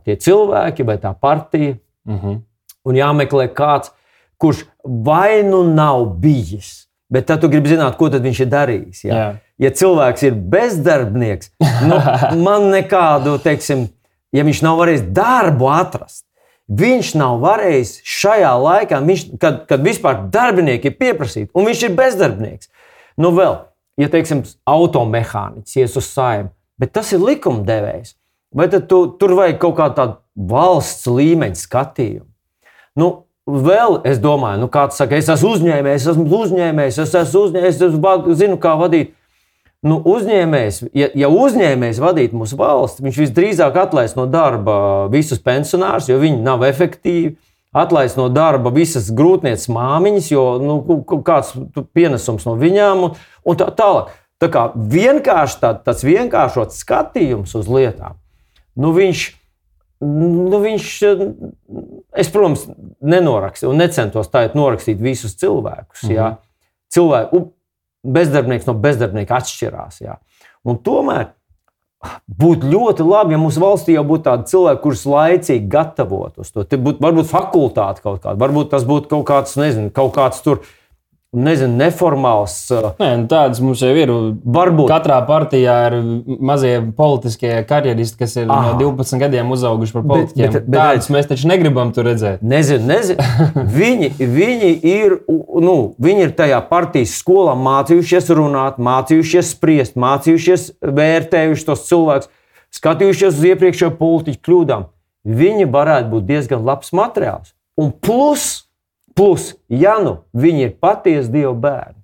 [0.06, 1.74] tie cilvēki vai tā partija.
[2.06, 2.42] Mm -hmm.
[2.84, 3.90] Un jāmeklē kāds,
[4.38, 9.04] kurš vai nu nav bijis, bet tad tu gribi zināt, ko viņš ir darījis.
[9.04, 9.34] Ja, Jā.
[9.58, 11.50] ja cilvēks ir bezdarbnieks,
[11.88, 11.98] nu,
[12.46, 13.88] man nekādu, teiksim,
[14.32, 16.24] ja viņš nav varējis darbu atrast.
[16.68, 21.94] Viņš nav varējis šajā laikā, viņš, kad, kad vispār darbinieki ir pieprasīti, un viņš ir
[21.96, 22.68] bezdarbnieks.
[23.16, 23.56] Nu, vēl,
[23.96, 28.14] ja teiksim, automehāniķis ies uz saimnu, bet tas ir likumdevējs.
[28.54, 32.28] Vai tad tu, tur vajag kaut kādu valsts līmeņa skatījumu?
[32.98, 33.08] Nu,
[33.48, 37.76] vēl es domāju, nu, kāds saka, es esmu uzņēmējs, es esmu uzņēmējs, es esmu uzņēmējs,
[37.76, 39.14] es esmu, zinu, kā vadīt.
[39.86, 46.08] Nu, uzņēmējs, ja, ja uzņēmējs vadītu mūsu valsti, viņš visdrīzāk atlaist no darba visus pensionārus,
[46.10, 47.36] jo viņi nav efektīvi.
[47.78, 50.78] Atlaist no darba visas grūtnieces māmiņas, jo nu,
[51.22, 51.52] kāds
[51.94, 54.08] pienesums no viņām un, un tā tālāk.
[54.38, 58.18] Tā kā vienkārši tā, tāds vienkāršots skatījums uz lietām,
[58.78, 59.24] nu viņš,
[60.06, 60.90] nu viņš,
[62.14, 62.68] es, protams,
[63.02, 66.04] nenorakstīju un necentos tā norakstīt visus cilvēkus.
[66.04, 66.14] Mm -hmm.
[66.14, 66.28] Jā.
[66.94, 67.48] Cilvēku,
[68.06, 70.00] bezdarbnieks no bezdarbnieka atšķirās.
[70.04, 70.16] Jā.
[70.64, 71.32] Un tomēr
[72.30, 76.62] būtu ļoti labi, ja mūsu valstī jau būtu tādi cilvēki, kurus laicīgi gatavotos to.
[76.62, 80.62] Būt, varbūt fakultāte kaut kāda, varbūt tas būtu kaut kāds, nezinu, kaut kāds tur
[81.36, 82.54] nezinu, neformāls.
[82.72, 84.12] Uh, Nē, nu tādas mums jau ir.
[84.58, 84.88] Varbūt.
[84.90, 85.96] Katrā partijā ir
[86.40, 88.72] mazie politiskie karjeristi, kas ir Aha.
[88.72, 90.44] no 12 gadiem uzauguši par politiķiem.
[90.44, 92.44] Bet, bet, bet, Tādus mēs taču negribam tur redzēt.
[92.44, 93.26] Nezinu, nezinu.
[93.78, 101.68] viņi, viņi, ir, nu, viņi ir tajā partijas skolā mācījušies runāt, mācījušies spriest, mācījušies vērtējuši
[101.68, 102.32] tos cilvēkus,
[102.78, 104.88] skatījušies uz iepriekšējo politiķu kļūdām.
[105.28, 107.52] Viņi varētu būt diezgan labs materiāls.
[107.78, 108.67] Un plus,
[109.18, 111.98] Plus, ja nu viņi ir patiesi Dieva bērni,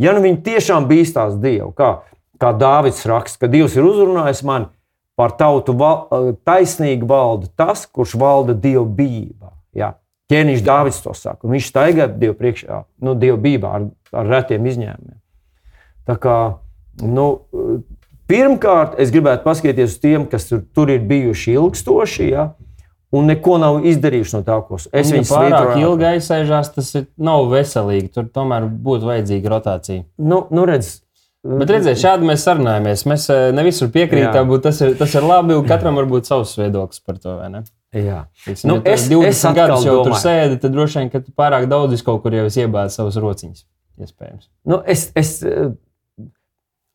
[0.00, 1.90] ja nu viņi tiešām bīstās Dievu, kā,
[2.40, 4.70] kā Dāvids raksta, ka Dievs ir uzrunājis mani
[5.16, 9.52] par tautu val, taisnīgi valda tas, kurš valda Dieva bībā.
[9.76, 9.94] Ja?
[10.32, 14.66] Ķēniņš Dāvids to saka, un viņš staigā Dievu priekšā, nu, Dieva bībā ar, ar retiem
[14.72, 15.20] izņēmumiem.
[16.06, 16.36] Tā kā,
[17.02, 17.26] nu,
[18.30, 22.28] pirmkārt, es gribētu paskatīties uz tiem, kas tur, tur ir bijuši ilgstoši.
[22.32, 22.50] Ja?
[23.16, 25.88] Un neko nav izdarījuši no tā, ko es viņu pārāk svītroju.
[25.88, 28.12] ilgi aizsēžās, tas ir, nav veselīgi.
[28.14, 30.06] Tur tomēr būtu vajadzīga rotācija.
[30.20, 30.98] Nu, nu redz,
[31.46, 33.04] Bet redziet, šādi mēs sarunājamies.
[33.06, 35.56] Mēs eh, ne visur piekrītam, bet tas ir, tas ir labi.
[35.68, 37.36] Katram var būt savs viedoklis par to.
[37.96, 40.08] Jā, Tiksim, nu, ja es, 20 es gadus jau domāju.
[40.10, 43.62] tur sēdi, tad droši vien, ka tu pārāk daudz kaut kur jau iebāzi savus rociņus.
[44.02, 44.48] Iespējams.
[44.68, 45.70] Nu, es, es, eh,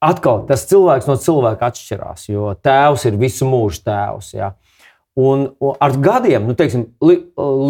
[0.03, 4.33] atkal tas cilvēks no cilvēka atšķirās, jo tēvs ir visu mūžu tēvs.
[4.35, 4.51] Jā.
[5.19, 7.17] Un, un ar gadiem, nu, teiksim, li,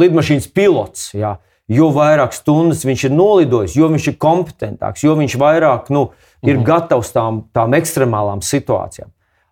[0.01, 1.35] lidmašīnas pilots, jā,
[1.71, 6.11] jo vairāk stundas viņš ir nolidojis, jo viņš ir kompetentāks, jo viņš vairāk nu,
[6.43, 6.67] ir -hmm.
[6.67, 9.09] gatavs tām, tām ekstremālām situācijām.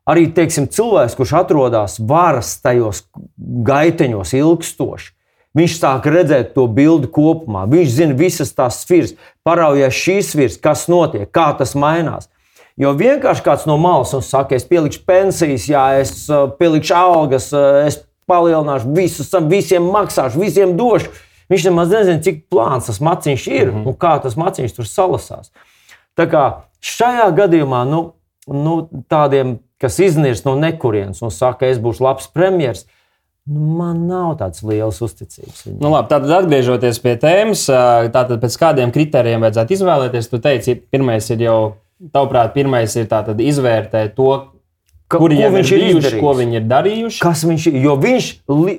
[0.10, 3.04] Arī teiksim, cilvēks, kurš atrodas varas tajos
[3.38, 5.12] gaiteņos ilgstoši,
[5.58, 7.68] viņš sāk redzēt to bildi kopumā.
[7.70, 9.14] Viņš zina visas tās sfēras,
[9.46, 12.30] paraujas šīs sfēras, kas notiek, kā tas mainās.
[12.80, 17.82] Jo vienkārši kāds no malas saka, es pielikšu pensijas, jā, es uh, pielikšu algas, uh,
[17.90, 21.12] es palielināšu visus, visiem maksāšu, visiem došu.
[21.50, 23.88] Viņš nemaz nezina, cik plāns tas maciņš ir mm -hmm.
[23.90, 25.52] un kā tas maciņš tur salasās.
[26.16, 26.44] Tā kā
[26.80, 28.14] šajā gadījumā nu,
[28.48, 28.76] nu,
[29.10, 32.88] tādiem, kas iznīrs no nekurienes un saka, es būšu labs premjerministrs,
[33.50, 35.64] Nu, man nav tādas lielas uzticības.
[35.66, 35.80] Viņam.
[35.82, 40.30] Nu, labi, tātad, atgriežoties pie tēmas, uh, tātad pēc kādiem kritērijiem vajadzētu izvēlēties?
[40.30, 41.58] Tu teici, pirmais ir jau
[42.00, 43.10] Tavuprāt, pirmais ir
[43.44, 44.30] izvērtēt to,
[45.10, 47.22] Ka, kur jau viņš ir bijuši, ko viņi ir darījuši.
[47.24, 47.78] Kas viņš ir?
[47.82, 48.28] Jo viņš,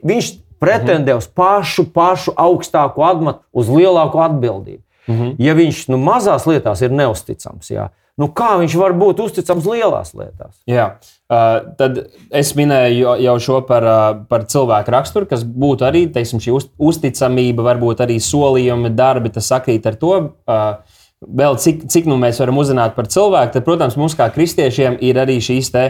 [0.07, 0.29] viņš
[0.63, 4.83] pretendē uz pašu, pašu augstāko atmatu, uz lielāku atbildību.
[5.09, 5.35] Mm -hmm.
[5.43, 7.89] Ja viņš nu, mazās lietās ir neusticams, jā,
[8.21, 10.55] nu, kā viņš var būt uzticams lielās lietās?
[10.69, 11.01] Jā.
[11.31, 11.99] Uh, tad
[12.31, 16.69] es minēju jau šo par, uh, par cilvēku raksturu, kas būtu arī teiksim, šī uz,
[16.79, 20.15] uzticamība, varbūt arī solījumi, darbi, tas sakrīt ar to.
[20.47, 24.99] Uh, vēl cik, cik nu mēs varam uzzināt par cilvēku, tad, protams, mums kā kristiešiem
[25.05, 25.85] ir arī šīs te.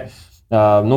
[0.51, 0.97] Uh, nu,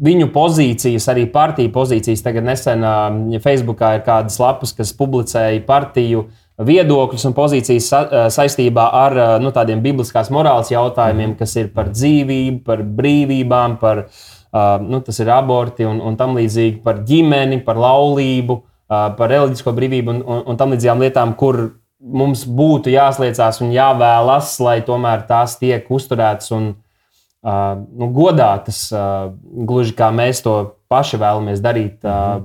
[0.00, 2.22] viņu pozīcijas, arī partiju pozīcijas.
[2.24, 6.24] Tagad nesen uh, Facebookā ir kādas lapas, kas publicēja partiju
[6.64, 11.92] viedokļus un pozīcijas sa saistībā ar uh, nu, tādiem bibliskās morāles jautājumiem, kas ir par
[11.92, 15.02] dzīvību, par brīvībām, par uh, nu,
[15.36, 20.44] aborti un, un tam līdzīgi, par ģimeni, par laulību, uh, par reliģisko brīvību un, un,
[20.48, 21.66] un tam līdzīgām lietām, kur
[22.06, 29.32] mums būtu jāsliecās un jāvēlas, lai tomēr tās tiek uzturētas un uh, nu, godātas, uh,
[29.42, 30.56] gluži kā mēs to
[30.92, 32.44] paši vēlamies darīt uh,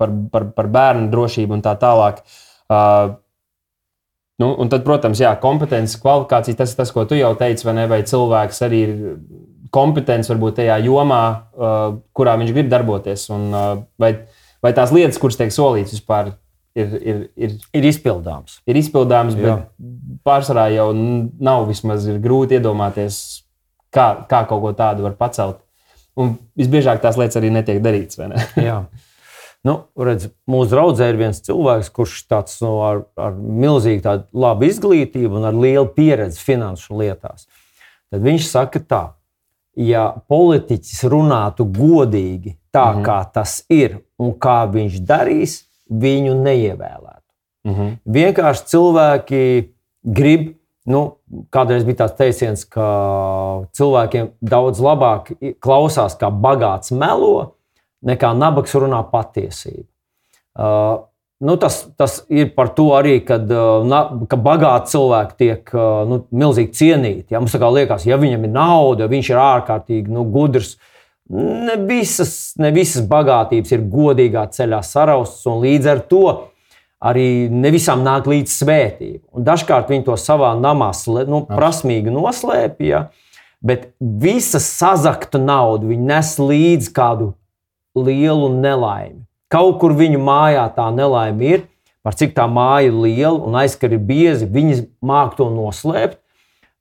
[0.00, 2.24] par, par, par bērnu drošību un tā tālāk.
[2.68, 3.18] Uh,
[4.40, 7.74] Nu, un tad, protams, jā, kompetence, kvalifikācija, tas ir tas, ko tu jau teici, vai
[7.76, 7.84] ne?
[7.86, 8.94] Vai cilvēks arī ir
[9.70, 11.82] kompetents varbūt tajā jomā, uh,
[12.16, 13.68] kurā viņš grib darboties, un uh,
[14.02, 14.10] vai,
[14.64, 16.32] vai tās lietas, kuras tiek solītas, vispār
[16.74, 18.60] ir, ir, ir, ir izpildāms.
[18.68, 19.56] Ir izpildāms, Jā.
[19.56, 23.20] bet pārsvarā jau nav vismaz grūti iedomāties,
[23.94, 25.62] kā, kā kaut ko tādu var pacelt.
[26.18, 28.20] Un visbiežāk tās lietas arī netiek darītas.
[28.20, 28.44] Ne?
[28.68, 28.82] Jā.
[29.62, 35.38] Nu, redz, mūsu draudzē ir viens cilvēks, kurš tāds, nu, ar, ar milzīgu labu izglītību
[35.38, 37.46] un ar lielu pieredzi finanšu lietās.
[38.10, 39.02] Tad viņš saka, tā,
[39.78, 43.04] ja politiķis runātu godīgi, tā mm -hmm.
[43.06, 47.28] kā tas ir un kā viņš darīs, viņu neievēlētu.
[47.64, 47.96] Mm -hmm.
[48.04, 49.42] Vienkārši cilvēki
[50.02, 51.02] grib, nu,
[51.50, 52.86] kādreiz bija tāds teiciens, ka
[53.72, 57.54] cilvēkiem daudz labāk klausās, kā bagāts melo,
[58.02, 59.86] nekā nabaks runā patiesību.
[60.58, 61.04] Uh,
[61.40, 66.22] nu, tas, tas ir par to arī, kad, uh, ka bagāti cilvēki tiek uh, nu,
[66.30, 67.32] milzīgi cienīti.
[67.32, 67.40] Ja?
[67.40, 70.76] Mums liekas, ja viņam ir nauda, viņš ir ārkārtīgi nu, gudrs.
[71.32, 76.26] Ne visas, ne visas bagātības ir godīgā ceļā saraustas, un līdz ar to
[77.02, 79.24] arī ne visām nāk līdz svētība.
[79.32, 80.92] Un dažkārt viņi to savā namā
[81.26, 83.06] nu, prasmīgi noslēpj, ja?
[83.62, 87.32] bet visa sazakta nauda viņi nes līdzi kādu
[87.96, 89.22] lielu nelaimi.
[89.52, 91.64] Kaut kur viņu mājā tā nelaime ir,
[92.02, 96.18] par cik tā māja ir liela un aizkari ir biezi, viņi māk to noslēpt,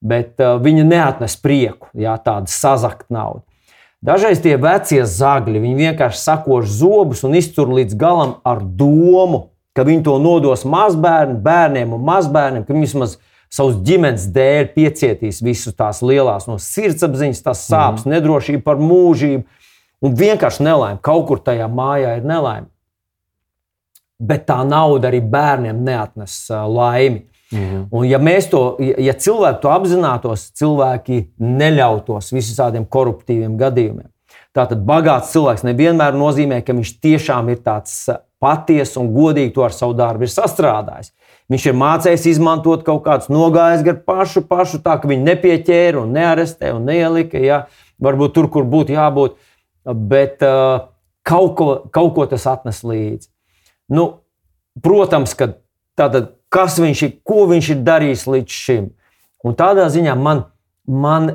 [0.01, 3.45] bet uh, viņi neatnes prieku, ja tāda sazakta nauda.
[4.01, 9.85] Dažreiz tie vecie zagļi, viņi vienkārši sakož zobus un iztur līdz galam ar domu, ka
[9.85, 13.19] viņi to nodos mazbērnu, bērniem un mazbērniem, ka viņi vismaz
[13.51, 18.15] savas ģimenes dēļ piecietīs visu tās lielās no sirdsapziņas, tās sāpes, mm.
[18.15, 19.43] nedrošību par mūžību
[20.01, 21.01] un vienkārši nelaime.
[21.03, 22.71] Kaut kur tajā mājā ir nelaime.
[24.21, 27.27] Bet tā nauda arī bērniem neatnes laimi.
[27.51, 27.85] Mm.
[27.91, 34.07] Un, ja to, ja cilvēki to apzinātos, cilvēki neļautos visādiem koruptīviem gadījumiem.
[34.55, 38.09] Tātad bagāts cilvēks nevienmēr nozīmē, ka viņš tiešām ir tāds
[38.41, 41.13] patiesi un godīgi to ar savu darbu ir sastrādājis.
[41.51, 46.13] Viņš ir mācījis izmantot kaut kādus nogājus gar pašu, pašu tā, ka viņi nepieķēra un
[46.15, 47.39] nearestē un neielika.
[47.43, 47.65] Ja?
[48.01, 49.35] Varbūt tur, kur būtu jābūt,
[49.85, 50.87] bet uh,
[51.27, 53.29] kaut, ko, kaut ko tas atnes līdzi.
[53.91, 54.07] Nu,
[54.83, 55.51] protams, ka
[55.99, 58.89] tātad, kas viņš ir, ko viņš ir darījis līdz šim.
[59.47, 60.45] Un tādā ziņā man,
[60.85, 61.31] man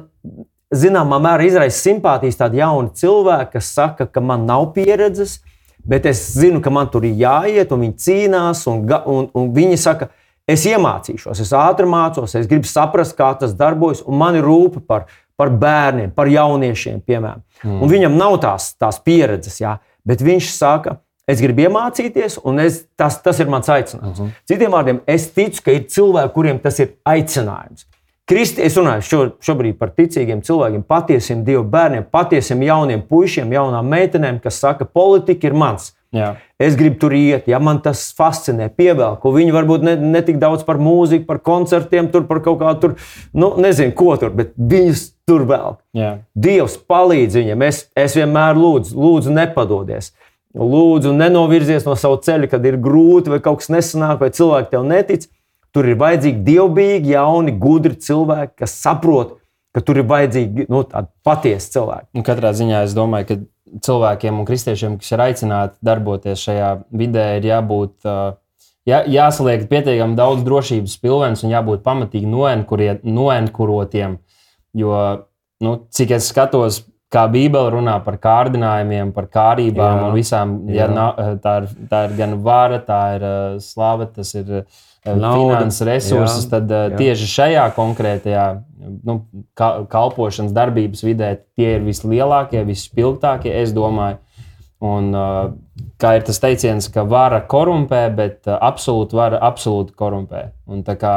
[0.74, 5.40] zināmā mērā izraisa simpātijas tādi jauni cilvēki, kas saka, ka man nav pieredzes,
[5.86, 9.78] bet es zinu, ka man tur ir jāiet, un viņi cīnās, un, un, un viņi
[9.80, 10.10] saka,
[10.46, 14.82] es iemācīšos, es ātri mācos, es gribu saprast, kā tas darbojas, un man ir rūpe
[14.86, 15.06] par,
[15.38, 17.42] par bērniem, par jauniešiem, piemēram.
[17.62, 17.80] Mm.
[17.82, 22.85] Un viņam nav tās, tās pieredzes, jā, bet viņš saka, es gribu iemācīties, un es,
[22.99, 24.18] tas, tas ir mans aicinājums.
[24.18, 24.47] Mm -hmm.
[24.49, 27.87] Citiem vārdiem, es ticu, ka ir cilvēki, kuriem tas ir aicinājums.
[28.27, 33.87] Kristi, es runāju šo, šobrīd par ticīgiem cilvēkiem, patiesiem dievu bērniem, patiesiem jauniem puišiem, jaunām
[33.87, 35.93] meitenēm, kas saka, politika ir mans.
[36.11, 36.33] Jā.
[36.59, 39.31] Es gribu tur iet, ja man tas fascinē, pievelku.
[39.35, 42.95] Viņi varbūt ne, ne tik daudz par mūziku, par koncertiem, tur par kaut kādu, tur,
[43.37, 45.77] nu, nezinu, ko tur, bet viņus tur vēl.
[45.97, 46.12] Jā.
[46.35, 47.66] Dievs palīdz viņam.
[47.68, 50.14] Es, es vienmēr lūdzu, lūdzu nepadodies.
[50.57, 54.86] Lūdzu, nenovirzies no sava ceļa, kad ir grūti vai kaut kas nesanāk, vai cilvēki tev
[54.88, 55.26] netic.
[55.76, 59.34] Tur ir vajadzīgi dievbijīgi, jauni, gudri cilvēki, kas saprot,
[59.76, 60.80] ka tur ir vajadzīgi nu,
[61.26, 62.09] patiesi cilvēki.
[62.16, 63.36] Un katrā ziņā es domāju, ka
[63.84, 67.94] cilvēkiem un kristiešiem, kas ir aicināti darboties šajā vidē, ir jābūt.
[68.86, 72.30] Jā, jāsaliek pietiekami daudz drošības pilvens un jābūt pamatīgi
[73.04, 74.20] noenkurotiem.
[74.76, 75.00] Jo,
[75.61, 76.84] nu, cik es skatos,
[77.16, 80.90] kā Bībele runā par kārdinājumiem, par kārībām jā, un visām, ja,
[81.42, 86.44] tā, ir, tā ir gan vara, tā ir uh, slava, tas ir uh, finanses resursus,
[86.44, 86.98] jā, tad jā.
[86.98, 88.46] tieši šajā konkrētajā
[89.06, 89.20] nu,
[89.90, 94.20] kalpošanas darbības vidē tie ir vislielākie, visspilgtākie, es domāju.
[94.84, 95.08] Un,
[96.00, 100.50] kā ir tas teiciens, ka vara korumpē, bet absolūti vara absolūti korumpē.
[100.68, 101.16] Un, kā,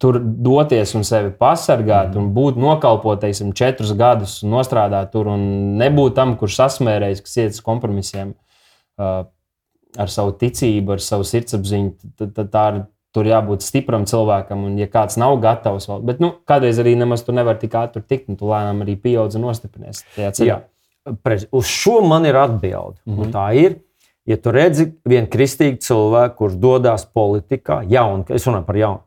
[0.00, 5.76] tur doties un sevi pasargāt, un būt nokalpot, teiksim, četrus gadus, un nostrādāt tur, un
[5.80, 8.32] nebūt tam, kurš sasmērējis, kas iet uz kompromisiem.
[8.98, 9.26] Uh,
[9.96, 12.86] ar savu ticību, ar savu sirdsapziņu, tad, tad tā ir.
[13.16, 17.22] Tur jābūt stipram cilvēkam, un, ja kāds nav gatavs, vēl, bet nu, kādreiz arī nemaz
[17.24, 20.56] tur nevar tik ātri tikt, un tu lēnām arī pieaudz un nostiprinies tajā ceļā.
[21.56, 23.00] Uz šo man ir atbilde.
[23.08, 23.32] Mm -hmm.
[23.32, 23.78] Tā ir,
[24.28, 29.00] ja tu redzi vienu kristīgu cilvēku, kurš dodas politikā, jaunu, es runāju par jaunu,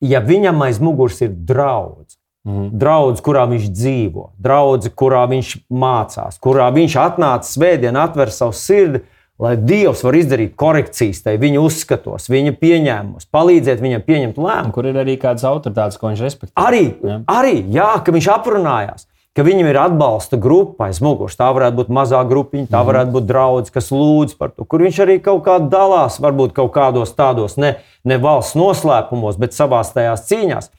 [0.00, 2.70] ja viņam aiz muguras ir draudz, mm -hmm.
[2.72, 9.02] draudz, kurā viņš dzīvo, draudz, kurā viņš mācās, kurā viņš atnāca svētdien, atver savu sirdi,
[9.38, 14.72] lai Dievs var izdarīt korekcijas tai viņa uzskatos, viņa pieņēmumos, palīdzēt viņam pieņemt lēmumu.
[14.74, 16.52] Kur ir arī kādas autoritātes, ko viņš respektē.
[16.58, 17.20] Arī, jā.
[17.26, 19.06] arī jā, ka viņš aprunājās.
[19.36, 21.36] Ka viņam ir atbalsta grupa aiz muguras.
[21.38, 22.88] Tā varētu būt mazā grupiņa, tā mhm.
[22.88, 26.72] varētu būt draugs, kas lūdz par to, kur viņš arī kaut kā dalās, varbūt kaut
[26.74, 27.76] kādos tādos ne,
[28.08, 30.72] ne valsts noslēpumos, bet savās tajās cīņās.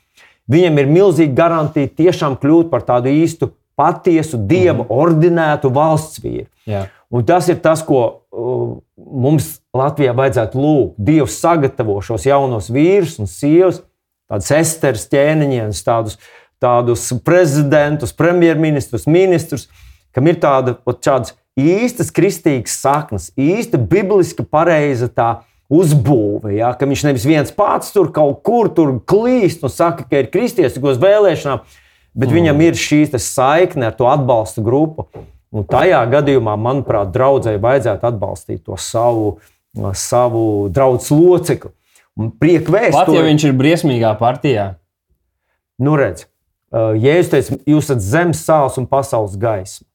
[0.50, 4.90] Viņam ir milzīga garantija tiešām kļūt par tādu īstu, patiesu, dieva mm.
[4.92, 6.50] ordinētu valsts vīru.
[6.68, 6.88] Jā.
[7.10, 10.98] Un tas ir tas, ko uh, mums Latvijā vajadzētu lūgt.
[11.02, 13.82] Dievs sagatavo šos jaunos vīrus un sievas,
[14.30, 16.20] tādus esteras ķēniņus, tādus,
[16.62, 19.68] tādus prezidentus, premjerministrus, ministrus,
[20.16, 25.30] kam ir tāda, tādas īstas kristīgas saknes, īsta bibliski pareiza tā
[25.70, 26.56] uzbūve.
[26.58, 26.74] Ja?
[26.78, 30.80] Ka viņš nevis viens pats tur kaut kur tur klīst un saka, ka ir kristietis
[30.82, 31.64] uz vēlēšanām,
[32.18, 32.36] bet mm.
[32.40, 35.08] viņam ir šī saikne ar to atbalsta grupu.
[35.50, 39.40] Un tajā gadījumā, manuprāt, draudzēji vajadzētu atbalstīt to savu,
[39.98, 41.74] savu draugu locekli.
[42.38, 44.74] Priekvēst, Pat ja viņš ir briesmīgā partijā.
[45.80, 46.28] Nu, redz,
[46.72, 49.88] Jēzus teica, jūs esat zemes sāls un pasaules gaisma.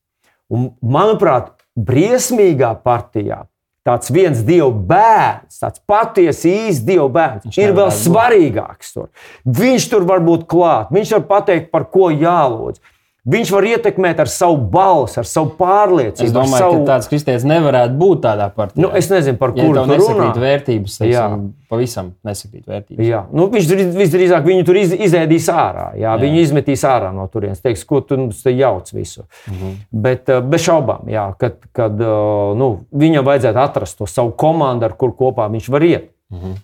[0.52, 3.44] Un, manuprāt, briesmīgā partijā
[3.84, 8.94] tāds viens dievu bērns, tāds patiesi īsts dievu bērns, viņš ir vēl svarīgāks.
[8.96, 9.10] Tur.
[9.44, 12.80] Viņš tur var būt klāt, viņš var pateikt, par ko jālūdz.
[13.24, 16.26] Viņš var ietekmēt ar savu balsi, ar savu pārliecību.
[16.26, 16.80] Es domāju, savu...
[16.82, 18.82] ka tāds kristietis nevarētu būt tādā partijā.
[18.84, 20.96] Nu, es nezinu, par ja kuru tur nesakrīt vērtības.
[21.00, 23.00] Teiksim, pavisam nesakrīt vērtības.
[23.08, 25.86] Jā, nu, viņš visdrīzāk viņu tur iz, izēdīs ārā.
[25.94, 26.12] Jā, jā.
[26.20, 27.62] Viņu izmetīs ārā no turienes.
[27.64, 29.24] Teiks, ko tu te jauc visu.
[29.48, 29.72] -hmm.
[30.04, 34.84] Bet eh, bez šaubām, jā, kad, kad eh, nu, viņam vajadzētu atrast to savu komandu,
[34.84, 36.12] ar kur kopā viņš var iet.
[36.28, 36.60] -hmm.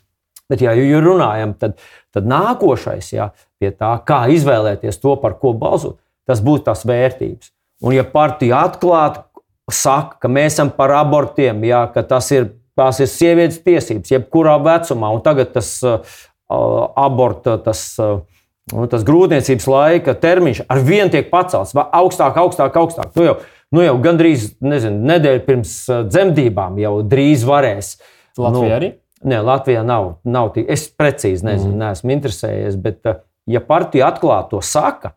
[0.51, 1.81] Bet, ja jau runājam, tad,
[2.13, 5.97] tad nākošais jā, pie tā, kā izvēlēties to, par ko balsot
[6.31, 7.51] tas būtu tās vērtības.
[7.81, 9.25] Un, ja partija atklāti
[9.73, 14.57] saka, ka mēs esam par abortiem, jā, ka tas ir, tās ir sievietes tiesības, jebkurā
[14.63, 16.19] vecumā, un tagad tas uh,
[16.99, 18.21] aborta, tas, uh,
[18.91, 23.15] tas grūtniecības laika termiņš ar vienu tiek pacelts augstāk, augstāk, augstāk.
[23.17, 23.37] Nu jau,
[23.75, 25.77] nu jau gandrīz nezinu, nedēļu pirms
[26.11, 27.95] dzemdībām jau drīz varēs.
[28.41, 28.93] Latvijā nu, arī?
[29.31, 30.15] Nē, Latvijā nav.
[30.25, 31.81] nav tī, es precīzi nezinu, mm.
[31.83, 33.05] neesmu interesējies, bet
[33.51, 35.13] ja partija atklāti to saka,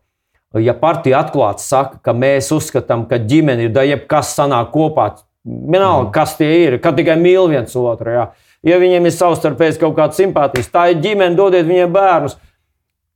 [0.62, 5.10] ja partija atklāti saka, ka mēs uzskatām, ka ģimene ir jebkas sanāk kopā,
[5.44, 6.14] vienalga, mm.
[6.14, 8.14] kas tie ir, ka tikai mīl viens otru.
[8.14, 8.26] Jā.
[8.64, 12.38] Ja viņiem ir savstarpēji kaut kāda simpātijas, tā ir ģimene, dodiet viņiem bērnus.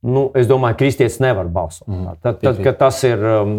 [0.05, 1.87] Nu, es domāju, ka kristietis nevar balsot.
[1.89, 2.19] Mm.
[2.23, 3.55] Tad, tad, tas ir um,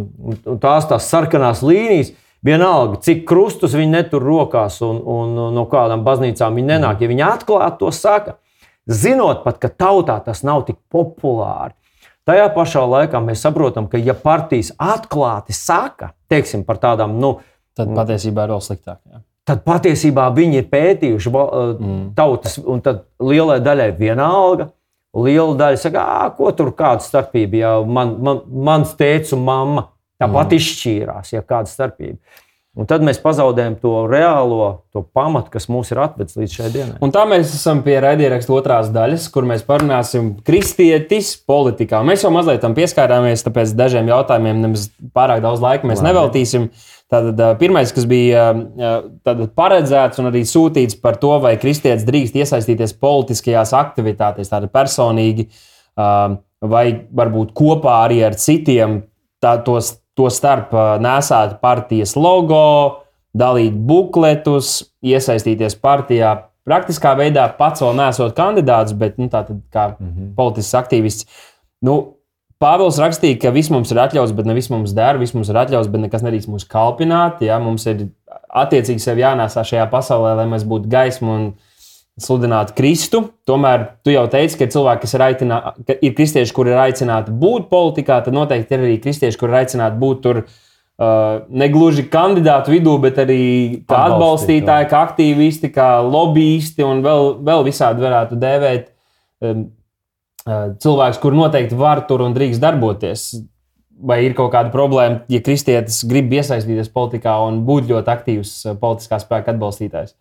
[0.62, 2.14] tās, tās sarkanās līnijas,
[2.46, 7.04] vienalga, cik krustus viņi netur rokās un, un, no kādām baznīcām viņi nenāk, mm.
[7.04, 8.38] ja viņi atklāti to saka,
[8.88, 11.74] zinot pat, ka tautā tas nav tik populāri.
[12.30, 17.38] Tajā pašā laikā mēs saprotam, ka, ja partijas atklāti saka, teiksim, par tādām, nu,
[17.74, 19.00] tad patiesībā ir vēl sliktāk.
[19.10, 19.22] Jā.
[19.50, 22.02] Tad patiesībā viņi ir pētījuši uh, mm.
[22.14, 24.68] tautas, un tad lielai daļai vienalga.
[25.18, 26.04] Liela daļa saka,
[26.36, 29.88] ko tur kāda starpība, ja man, man, mans tēvs un mamma
[30.20, 30.60] tāpat mm.
[30.60, 32.20] izšķīrās, ja kāda starpība.
[32.78, 36.98] Un tad mēs pazaudējam to reālo to pamatu, kas mūs ir atvedis līdz šai dienai.
[37.02, 41.98] Un tā mēs esam pie raidierakstu otrās daļas, kur mēs parunāsim kristietis politikā.
[42.06, 46.12] Mēs jau mazliet tam pieskārāmies, tāpēc dažiem jautājumiem nemaz pārāk daudz laika mēs Lai.
[46.12, 46.68] neveltīsim.
[47.10, 48.44] Tātad, pirmais, kas bija
[49.26, 55.48] tātad, paredzēts un arī sūtīts par to, vai kristietis drīkst iesaistīties politiskajās aktivitātēs, tātad personīgi,
[55.98, 56.84] vai
[57.18, 59.00] varbūt kopā arī ar citiem
[59.42, 63.00] tā, tos to starp nesāt partijas logo,
[63.36, 66.36] dalīt bukletus, iesaistīties partijā.
[66.68, 70.32] Praktiskā veidā pats vēl nesot kandidāts, bet nu, tātad, kā mm -hmm.
[70.36, 71.26] politisks aktīvists.
[71.82, 72.16] Nu,
[72.60, 75.56] Pāvils rakstīja, ka viss mums ir atļauts, bet ne viss mums der, viss mums ir
[75.56, 77.40] atļauts, bet nekas nedrīkst mūs kalpināt.
[77.40, 77.58] Ja?
[77.58, 78.10] Mums ir
[78.52, 81.46] attiecīgi sev jānēsā šajā pasaulē, lai mēs būtu gaisma un
[82.20, 83.22] sludināt Kristu.
[83.48, 87.34] Tomēr tu jau teici, ka cilvēki, kas ir, aicinā, ka ir kristieši, kuri ir aicināti
[87.42, 90.44] būt politikā, tad noteikti ir arī kristieši, kuri ir aicināti būt tur.
[91.00, 93.44] Uh, negluži kandidātu vidū, bet arī
[93.88, 98.90] kā atbalstītāji, kā aktīvisti, kā lobbyisti un vēl, vēl visādi varētu dēvēt
[99.40, 99.62] um,
[100.44, 103.30] uh, cilvēkus, kur noteikti var tur un drīkst darboties.
[103.96, 108.76] Vai ir kaut kāda problēma, ja kristietis grib iesaistīties politikā un būt ļoti aktīvs uh,
[108.84, 110.12] politiskā spēka atbalstītājs?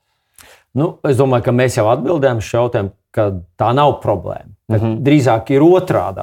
[0.78, 4.53] Nu, es domāju, ka mēs jau atbildējām šo jautājumu, ka tā nav problēma.
[4.70, 4.97] Mm -hmm.
[5.05, 6.22] Drīzāk ir otrādi.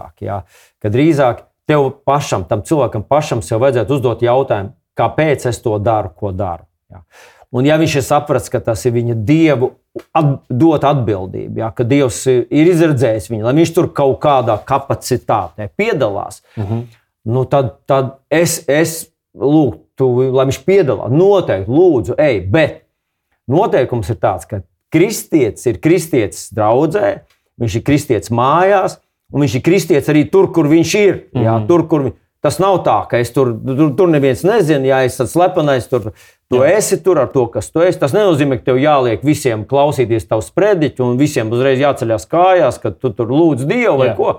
[0.82, 6.10] Ka drīzāk tev pašam, tam cilvēkam pašam, sev vajadzētu uzdot jautājumu, kāpēc es to daru,
[6.16, 6.64] ko daru.
[6.90, 7.02] Jā.
[7.50, 9.70] Un, ja viņš ir sapratis, ka tas ir viņa dievu
[10.14, 15.68] at, dot atbildību, ja, ka Dievs ir izredzējis viņu, lai viņš tur kaut kādā kapacitātē
[15.76, 16.82] piedalās, mm -hmm.
[17.24, 21.12] nu tad, tad es, es lūgtu, lai viņš piedalās.
[21.12, 22.82] Noteikti, lūdzu, ej, bet
[23.50, 27.22] Noteikums ir tāds, ka kristietis ir kristietis draudzē,
[27.60, 28.98] viņš ir kristietis mājās,
[29.32, 31.18] un viņš ir kristietis arī tur, kur viņš ir.
[31.34, 31.42] Mm.
[31.42, 31.66] Jā, mhm.
[31.70, 32.08] tur, kur,
[32.44, 36.12] tas nav tā, ka es tur, tur, tur neviens nezina, ja es esmu slepenais, tur
[36.50, 36.76] tu Jā.
[36.78, 37.98] esi tur ar to, kas tu esi.
[38.00, 42.94] Tas nenozīmē, ka tev jāliek visiem klausīties tavu sprediķu un visiem uzreiz jāceļās kājās, ka
[42.94, 44.16] tu tur lūdz Dievu vai Jā.
[44.18, 44.34] ko.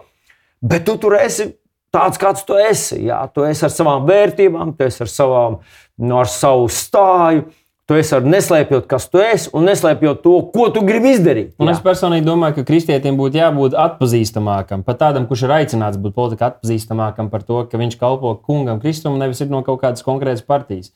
[0.64, 1.52] Bet tu tur esi
[1.94, 3.04] tāds, kāds tu esi.
[3.10, 5.60] Jā, tu esi ar savām vērtībām, tu esi ar, savām,
[5.98, 7.48] no, nu, ar savu stāju.
[7.88, 11.54] Tu esi ar neslēpjot, kas tu esi, un neslēpjot to, ko tu gribi izdarīt.
[11.64, 16.18] Un es personīgi domāju, ka kristietim būtu jābūt atpazīstamākam, pat tādam, kurš ir aicināts būt
[16.18, 20.44] politikā atpazīstamākam par to, ka viņš kalpo kungam Kristum, nevis ir no kaut kādas konkrētas
[20.44, 20.92] partijas.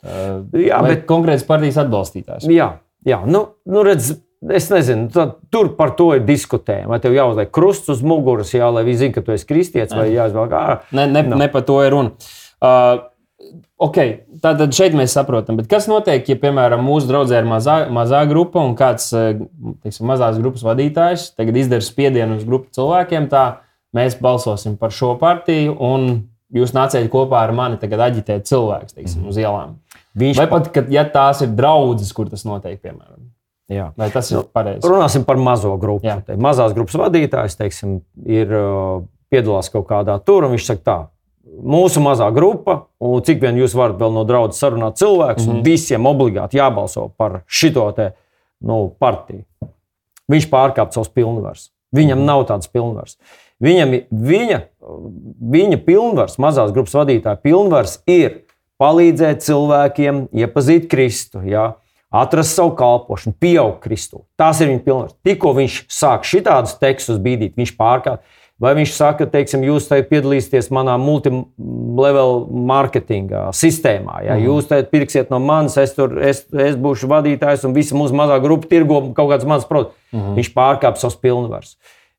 [0.00, 2.48] Uh, jā, bet konkrēts partijas atbalstītājs.
[2.48, 2.70] Jā,
[3.04, 3.20] jā.
[3.28, 4.14] Nu, nu redz,
[4.48, 6.96] es nezinu, tā, tur par to ir diskutējama.
[6.96, 10.08] Vai tev jāuzliek krusts uz muguras, jā, lai viņi zinātu, ka tu esi kristietis, vai
[10.12, 10.84] jāizvelk ārā.
[10.96, 11.44] Ne, ne, no.
[11.44, 12.32] ne par to ir runa.
[12.64, 13.10] Uh,
[13.84, 18.22] Okay, tātad šeit mēs saprotam, bet kas notiek, ja, piemēram, mūsu draudzē ir mazā, mazā
[18.30, 23.44] grupa un kāds teiksim, mazās grupas vadītājs tagad izdara spiedienu uz grupu cilvēkiem, tā
[23.96, 26.24] mēs balsosim par šo partiju, un
[26.54, 29.34] jūs nāciet kopā ar mani tagad aģitēt cilvēkus teiksim, -hmm.
[29.34, 29.78] uz ielām.
[30.14, 33.24] Viņš Vai pat, kad, ja tās ir draudzes, kur tas notiek, piemēram?
[33.72, 33.88] Jā.
[33.96, 34.86] Vai tas ir nu, pareizi?
[34.86, 36.06] Runāsim par mazo grupu.
[36.06, 36.20] Jā.
[36.38, 38.52] Mazās grupas vadītājs teiksim, ir
[39.32, 40.98] piedalās kaut kādā tur, un viņš saka, tā,
[41.62, 45.58] mūsu mazā grupa, un cik vien jūs varat vēl no draudzes sarunāt cilvēkus, mm -hmm.
[45.58, 48.12] un visiem obligāti jābalso par šito te,
[48.60, 49.44] nu, partiju.
[50.30, 51.70] Viņš pārkāpj savus pilnvarus.
[51.94, 53.18] Viņam mm nav tādas pilnvaras.
[53.62, 54.60] Viņam, viņa,
[55.40, 58.42] viņa pilnvars, mazās grupas vadītāja pilnvars ir
[58.82, 61.74] palīdzēt cilvēkiem iepazīt Kristu, jā,
[62.14, 64.24] atrast savu kalpošanu, pieaugt Kristu.
[64.36, 65.14] Tas ir viņa pilnvars.
[65.26, 68.40] Tikko viņš sāk šitādus tekstus bīdīt, viņš pārkāpj.
[68.62, 74.20] Vai viņš saka, teiksim, jūs te piedalīsieties manā multilevel marketinga sistēmā.
[74.22, 74.36] Ja?
[74.36, 74.44] Mm.
[74.46, 78.38] Jūs te pirksiet no manis, es, tur, es, es būšu vadītājs un visa mūsu mazā
[78.44, 79.98] grupa tirgo kaut kāds mans produkts.
[80.14, 80.36] Mm.
[80.38, 81.74] Viņš pārkāpj savus pilnvarus.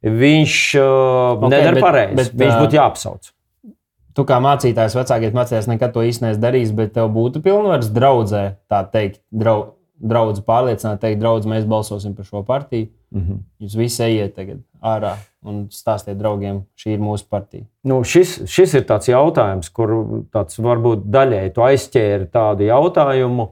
[0.06, 2.28] Viņš uh, okay, nedara pareizi.
[2.36, 3.32] Viņš būtu jāapsauc.
[4.16, 8.84] Tu kā mācītājs, vecākais mācītājs, nekad to īstenībā nedarījis, bet tev būtu pilnvars draudzē, tā
[8.92, 12.92] teikt, drau, draudz pārliecināt, teikt, draudz, mēs balsosim par šo partiju.
[13.16, 13.38] Mm -hmm.
[13.63, 15.13] Jūs visi ejiet tagad ārā
[15.43, 17.63] un stāstiet draugiem, šī ir mūsu partija.
[17.84, 19.89] Nu, šis, šis ir tāds jautājums, kur
[20.34, 23.47] tāds varbūt daļēji tu aizķēri tādu jautājumu,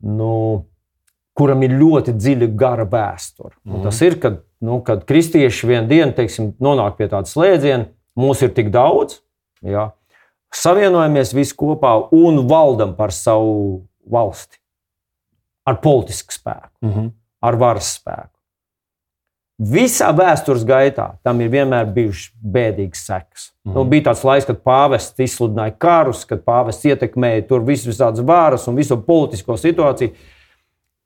[0.00, 0.64] nu,
[1.34, 3.54] kuram ir ļoti dziļa gara vēsture.
[3.64, 3.82] Mm -hmm.
[3.82, 8.52] Tas ir, kad, nu, kad kristieši vienā dienā teiksim, nonāk pie tāda slēdziena, mums ir
[8.54, 9.20] tik daudz,
[9.62, 9.90] jā,
[10.54, 14.58] savienojamies visi kopā un valdam par savu valsti
[15.66, 17.10] ar politisku spēku, mm -hmm.
[17.40, 18.33] ar varas spēku.
[19.54, 23.44] Visā vēstures gaitā tam ir vienmēr bijušas bēdīgas sekas.
[23.62, 23.76] Mm.
[23.76, 28.66] Nu, bija tāds laiks, kad pāvests izsludināja karus, kad pāvests ietekmēja tur visas visādas varas
[28.66, 30.10] un visu politisko situāciju.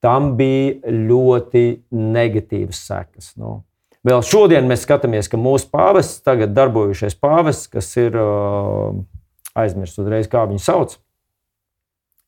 [0.01, 3.35] Tam bija ļoti negatīvas sekas.
[3.37, 3.59] Nu.
[4.07, 8.95] Vēl šodien mēs skatāmies, ka mūsu pāvests, tagad darbojušies pāvests, kas ir uh,
[9.59, 10.97] aizmirsts uzreiz, kā viņu sauc.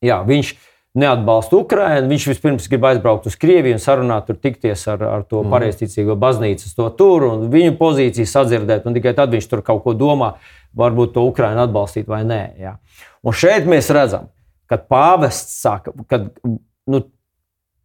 [0.05, 2.09] Jā, viņš ir neatbalsta Ukraiņu.
[2.11, 5.53] Viņš vispirms grib aizbraukt uz Krieviju un sarunāt, tur tikties ar, ar to mm.
[5.53, 8.87] pareizticīgo baznīcu, to tur un viņu pozīciju sadzirdēt.
[8.97, 10.33] Tikai tad viņš tur kaut ko domā,
[10.77, 12.41] varbūt to Ukraiņu atbalstīt vai nē.
[12.59, 12.75] Jā.
[13.23, 14.29] Un šeit mēs redzam,
[14.71, 17.03] kad pāvests saka, kad nu,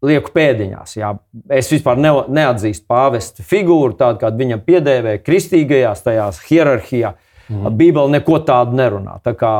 [0.06, 0.96] lieku pēdiņās.
[0.98, 1.12] Jā.
[1.52, 7.70] Es vispār ne, neatzīstu pāvesta figūru, tādu kādu viņam piedēvēja kristīgajās tajās hierarhijās Mm.
[7.78, 9.20] Bībele neko tādu nerunā.
[9.22, 9.50] Tā, kā,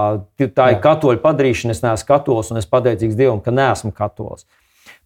[0.43, 4.47] tā ir katoļa padarīšana, es neesmu katolis un es pateicīgs Dievam, ka neesmu katolis.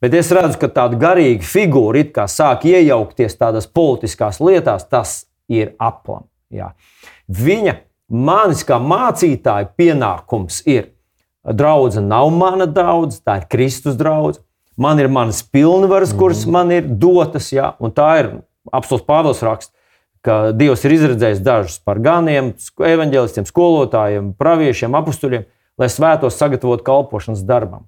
[0.00, 5.26] Bet es redzu, ka tāda garīga figūra it kā sāk iejaukties tādās politiskās lietās, tas
[5.52, 6.24] ir aplam.
[6.48, 6.70] Jā.
[7.28, 7.76] Viņa,
[8.08, 10.94] manis kā mācītāja, pienākums ir,
[11.44, 14.46] draudzene nav mana draudzene, tā ir Kristus draudzene.
[14.80, 16.54] Man ir manas pilnvaras, kuras mm.
[16.56, 18.30] man ir dotas, jā, un tā ir
[18.72, 19.74] apelsīns Pāvils raksts
[20.24, 25.46] ka Dievs ir izredzējis dažus par ganiem, evanģēlistiem, skolotājiem, praviešiem, apstuļiem,
[25.80, 27.86] lai svētos sagatavotu kalpošanas darbam.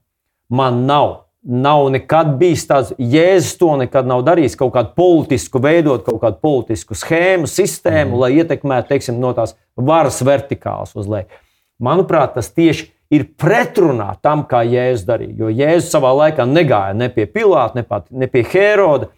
[0.53, 6.05] Man nav, nav nekad bijis tāds, Jēzus to nekad nav darījis, kaut kādu politisku, veidot
[6.07, 8.21] kaut kādu politisku schēmu, sistēmu, mm.
[8.25, 11.43] lai ietekmētu teiksim, no tās varas vertikālas uz leju.
[11.83, 15.35] Manuprāt, tas tieši ir pretrunā tam, kā Jēzus darīja.
[15.43, 19.11] Jo Jēzus savā laikā negāja ne pie Pilāta, ne, pat, ne pie Heroda,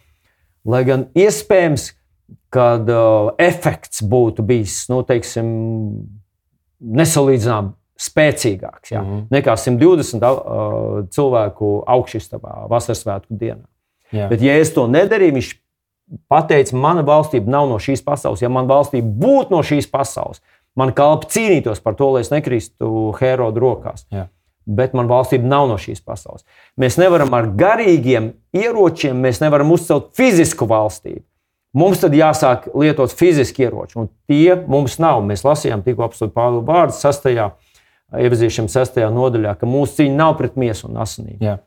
[0.65, 2.03] lai gan iespējams, ka
[2.55, 5.48] kad uh, efekts būtu bijis nu, teiksim,
[6.78, 7.74] nesalīdzināms
[8.05, 9.26] spēcīgāks jā, mm -hmm.
[9.30, 13.62] nekā 120 uh, cilvēku augšstāvā vasaras svētku dienā.
[14.14, 14.28] Jā.
[14.30, 15.50] Bet, ja es to nedarīju, viņš
[16.28, 18.42] pateica, mana valstība nav no šīs pasaules.
[18.42, 20.42] Ja man valstība būtu no šīs pasaules,
[20.74, 24.07] man kalpi cīnītos par to, lai es nekristu Herodu rokās.
[24.11, 24.28] Jā.
[24.66, 26.44] Bet man valstība nav no šīs pasaules.
[26.80, 31.24] Mēs nevaram ar garīgiem ieročiem, mēs nevaram uzcelt fizisku valstību.
[31.75, 35.25] Mums tad jāsāk lietot fiziski ieroči, un tie mums nav.
[35.27, 37.27] Mēs lasījām tikko apstākļu Pāvila vārdu 6.
[38.25, 39.01] iepazīšanas 6.
[39.11, 41.41] nodaļā, ka mūsu cīņa nav pret miesu un asinīm.
[41.43, 41.59] Jā.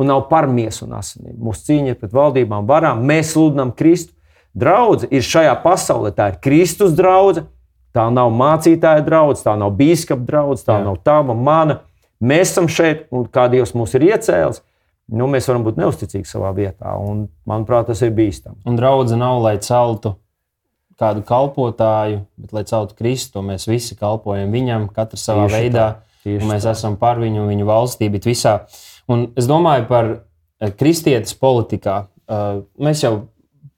[0.00, 1.36] Un nav par miesu un asinīm.
[1.38, 3.06] Mūsu cīņa ir pret valdībām, varām.
[3.06, 4.10] Mēs sludinām Kristu.
[4.58, 7.46] Draudze ir šajā pasaulē, tā ir Kristus draudzene.
[7.94, 10.84] Tā nav mācītāja draudzene, tā nav biskupa draudzene, tā Jā.
[10.88, 11.76] nav tava, mana.
[12.18, 14.64] Mēs esam šeit, un kā Dievs mūs ir iecēlis
[15.12, 16.94] nu, mēs varam būt neusticīgi savā vietā.
[17.00, 18.62] Un, manuprāt, tas ir bīstami.
[18.68, 20.14] Un draudzene nav, lai celtu
[21.00, 23.42] kādu kalpotāju, bet lai celtu Kristu.
[23.44, 25.86] Mēs visi kalpojam viņam, katrs savā Tieši veidā.
[25.98, 26.20] Tā.
[26.24, 26.72] Tieši mēs tā.
[26.72, 28.54] esam par viņu, viņu valstību, bet visā.
[29.12, 32.04] Un es domāju par eh, kristietis politikā.
[32.24, 33.14] Eh, mēs jau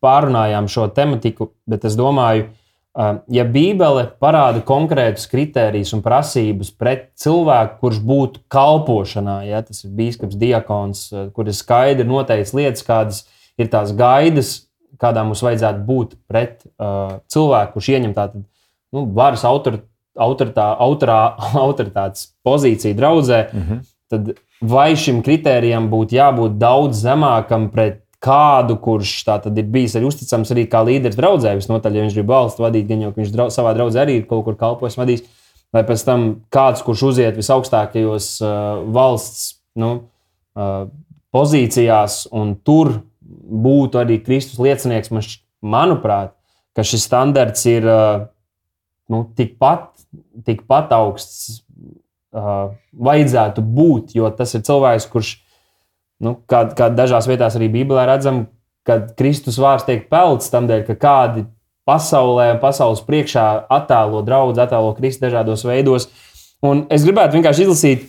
[0.05, 2.66] pārunājām šo tematiku, bet es domāju, eh,
[3.29, 9.93] ja Bībele parāda konkrētus kritērijus un prasības pret cilvēku, kurš būtu kalpošanā, ja tas ir
[9.97, 13.25] biskups, diakons, kur ir skaidri noteikts lietas, kādas
[13.61, 14.55] ir tās gaidas,
[15.01, 18.43] kādā mums vajadzētu būt pret uh, cilvēku, kurš ieņem tādu
[18.97, 21.21] nu, varas autoritāti autoritā, autorā,
[21.67, 23.81] autoritātes pozīciju draudzē, mm -hmm.
[24.11, 29.15] tad vai šim kritērijam būtu jābūt daudz zemākam pret kādu, kurš
[29.47, 33.07] ir bijis arī uzticams arī kā līderis draudzē, visnotaļ, ja viņš grib valsts vadīt, gan
[33.07, 35.25] jau viņš drau, savā draudzē arī ir kaut kur kalpojis vadījis,
[35.75, 38.53] vai pēc tam kāds, kurš uziet visaugstākajos uh,
[38.97, 39.93] valsts nu,
[40.59, 40.87] uh,
[41.35, 42.97] pozīcijās un tur
[43.67, 45.27] būtu arī Kristus liecinieks, man,
[45.63, 46.35] manuprāt,
[46.77, 47.87] ka šis standarts ir
[49.09, 49.97] nu, tikpat
[50.47, 51.61] tikpat augsts
[52.35, 55.33] uh, vajadzētu būt, jo tas ir cilvēks, kurš,
[56.23, 58.47] nu, kā, kā dažās vietās arī Bībelē redzam,
[58.87, 61.47] kad Kristus vārds tiek pelts tam dēļ, ka kādi
[61.87, 66.09] pasaulē un pasaules priekšā attēlo draugu, attēlo Kristu dažādos veidos.
[66.65, 68.07] Un es gribētu vienkārši izlasīt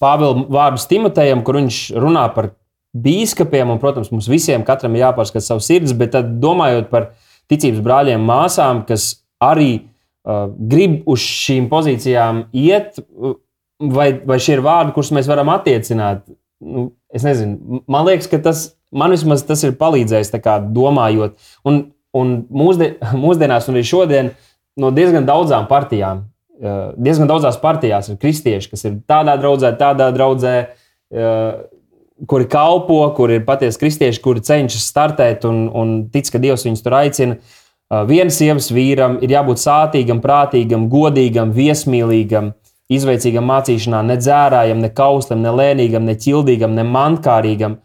[0.00, 2.52] Pāvila vārdus Timotejam, kur viņš runā par
[2.92, 7.12] biskupiem, un, protams, mums visiem katram ir jāpārskata savs sirds, bet tad domājot par
[7.52, 13.00] ticības brāļiem, māsām, kas arī uh, grib uz šīm pozīcijām iet,
[13.80, 16.24] vai, vai šie ir vārdi, kurus mēs varam attiecināt.
[16.62, 20.32] Nu, es nezinu, man liekas, ka tas man vismaz tas ir palīdzējis
[20.72, 21.34] domājot.
[21.64, 21.80] Un,
[22.14, 24.30] un mūsdien, mūsdienās, un arī šodien,
[24.76, 26.26] no diezgan daudzām partijām,
[26.60, 30.56] uh, diezgan daudzās partijās ir kristieši, kas ir tādā draudzē, tādā draudzē.
[31.12, 31.64] Uh,
[32.28, 36.84] kuri kalpo, kuri ir patiesi kristieši, kuri cenšas startēt un, un tic, ka Dievs viņus
[36.84, 37.38] tur aicina.
[37.90, 42.52] Uh, Vienas sievas vīram ir jābūt sātīgam, prātīgam, godīgam, viesmīlīgam,
[42.90, 47.78] izveicīgam mācīšanā, ne dzērājam, ne kauslam, ne lēnīgam, ne ķildīgam, ne mankārīgam.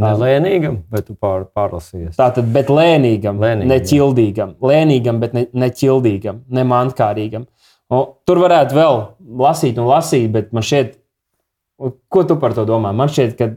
[0.00, 2.14] Ne lēnīgam, bet tu pār, pārlasījies.
[2.18, 3.72] Tātad, bet lēnīgam, lēnīgam.
[3.72, 7.48] ne ķildīgam, lēnīgam, bet ne, ne ķildīgam, ne mankārīgam.
[7.90, 9.00] Un tur varētu vēl
[9.42, 10.94] lasīt un lasīt, bet man šķiet,
[12.08, 12.92] ko tu par to domā?
[12.94, 13.50] Man šķiet, ka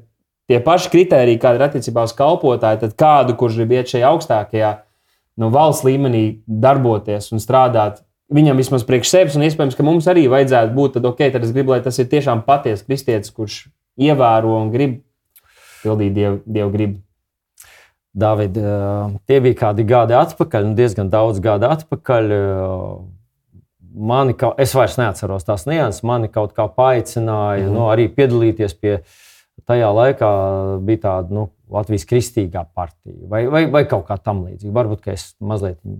[0.50, 4.74] tie paši kriteriji, kādi ir attiecībā uz kalpotāju, tad kādu, kurš grib iet šajā augstākajā
[5.38, 8.02] no valsts līmenī darboties un strādāt.
[8.32, 11.52] Viņam vismaz priekš sevis, un iespējams, ka mums arī vajadzētu būt tad, ok, tad es
[11.52, 13.66] gribu, lai tas ir tiešām patiesa kristietis, kurš
[14.00, 15.02] ievēro un grib
[15.84, 17.02] pildīt dievu, dievu gribu.
[18.14, 18.58] David,
[19.26, 22.34] tie bija kādi gadi atpakaļ, diezgan daudz gadu atpakaļ.
[23.94, 27.74] Mani, kā, es vairs neatceros tās nianses, mani kaut kā paaicināja mm -hmm.
[27.76, 28.96] nu, arī piedalīties pie
[29.70, 30.30] tajā laikā
[30.82, 34.74] bija tāda nu, Latvijas kristīgā partija vai, vai, vai kaut kā tamlīdzīga.
[34.74, 35.98] Varbūt es mazliet eh,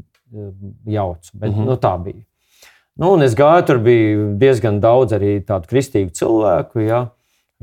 [0.86, 1.66] jaucu, bet mm -hmm.
[1.66, 2.24] nu, tā bija.
[2.96, 7.08] Nu, es gāju, tur bija diezgan daudz arī tādu kristīgu cilvēku, ja,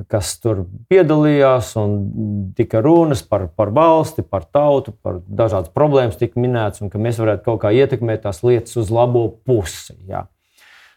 [0.08, 6.40] kas tur piedalījās un tika runas par, par valsti, par tautu, par dažādas problēmas tika
[6.40, 9.94] minētas, un ka mēs varētu kaut kā ietekmēt tās lietas uz labo pusi.
[10.08, 10.26] Ja.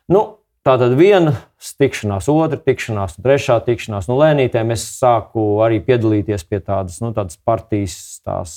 [0.07, 4.05] Nu, Tā tad viena tikšanās, otra tikšanās, trešā tikšanās.
[4.07, 8.53] Nu, lēnītēm es sāku arī piedalīties pie tādas, nu, tādas partijas tās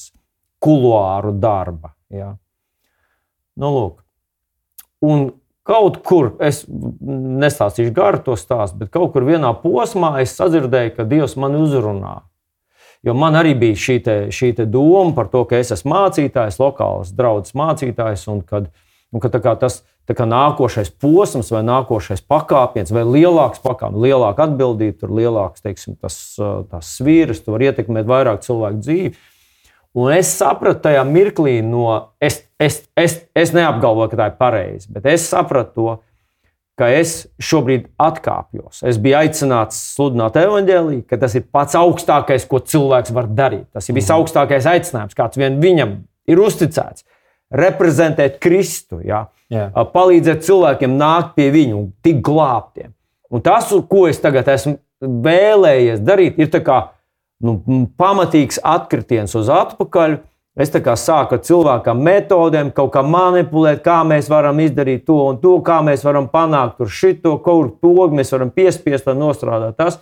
[0.62, 1.97] kuluāru darba.
[2.14, 2.37] Ja.
[3.57, 4.00] Nu, lūk.
[5.07, 5.28] Un
[5.66, 11.09] kaut kur, es nestāstīšu garu to stāstu, bet kaut kur vienā posmā es sadzirdēju, ka
[11.09, 12.20] Dievs mani uzrunā.
[13.07, 16.59] Jo man arī bija šī, te, šī te doma par to, ka es esmu mācītājs,
[16.62, 18.70] lokāls draugs mācītājs, un kad,
[19.14, 19.30] un ka
[19.61, 25.96] tas ir nākošais posms, vai nākošais pakāpiens, vai lielāks pakāpiens, lielāka atbildība, tur lielāks teiksim,
[26.00, 26.18] tas,
[26.70, 29.14] tas svīrs, tu vari ietekmēt vairāk cilvēku dzīvi.
[29.97, 31.86] Un es sapratu tajā mirklī, no,
[32.20, 35.94] es, es, es, es neapgalvoju, ka tā ir pareizi, bet es sapratu to,
[36.76, 38.82] ka es šobrīd atkāpjos.
[38.84, 43.64] Es biju aicināts sludināt evaņģēlīju, ka tas ir pats augstākais, ko cilvēks var darīt.
[43.72, 45.97] Tas ir visaugstākais aicinājums, kāds vien viņam
[46.28, 47.07] ir uzticēts
[47.57, 49.26] reprezentēt Kristu, ja?
[49.47, 49.68] Jā.
[49.94, 52.90] palīdzēt cilvēkiem nākt pie viņa un tikt glābtiem.
[53.30, 56.80] Un tas, ko es tagad esmu vēlējies darīt, ir kā,
[57.45, 57.59] nu,
[57.99, 60.18] pamatīgs atkritiens uz atpakaļ.
[60.57, 65.59] Es sāku ar cilvēkam metodēm, kaut kā manipulēt, kā mēs varam izdarīt to un to,
[65.61, 69.99] kā mēs varam panākt to, kaut kur pogu mēs varam piespiest, lai nostrādātu tas.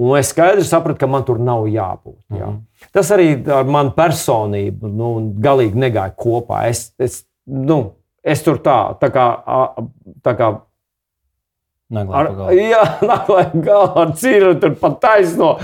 [0.00, 2.18] Un es skaidri sapratu, ka man tur nav jābūt.
[2.32, 2.46] Jā.
[2.46, 2.88] Mm -hmm.
[2.92, 6.66] Tas arī ar manu personību nu, galīgi negāja kopā.
[6.68, 7.92] Es, es, nu,
[8.24, 9.36] es tur tā, tā kā.
[10.22, 10.60] Tā kā
[11.90, 15.56] Ar, jā, naglai galā ar cīru, tur pat taisno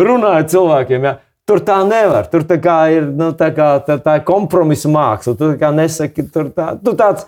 [0.00, 1.08] runāja cilvēkiem.
[1.08, 1.14] Jā.
[1.44, 2.28] Tur tā nevar.
[2.32, 5.34] Tur tā kā ir nu, tā, kā, tā, tā kompromisa māksla.
[5.36, 7.26] Tur kā nesaki, tur tā, tu tāds,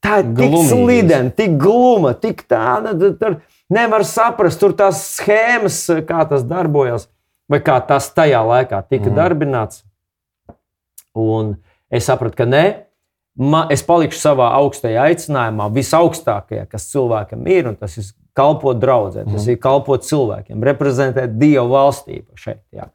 [0.00, 2.94] tā ir tik slidena, tik gluma, tik tāda.
[3.20, 7.10] Tur, nevar saprast tur tās schēmas, kā tas darbojas,
[7.52, 9.18] vai kā tas tajā laikā tika mm.
[9.20, 9.84] darbināts.
[11.12, 11.58] Un
[11.92, 12.64] es sapratu, ka nē,
[13.38, 19.26] man, es palikšu savā augstajā aicinājumā, visaugstākajā, kas cilvēkam ir, un tas ir kalpot draudzē,
[19.28, 19.54] tas mm.
[19.54, 22.62] ir kalpot cilvēkiem, reprezentēt Dieva valstību šeit.
[22.74, 22.88] Jā.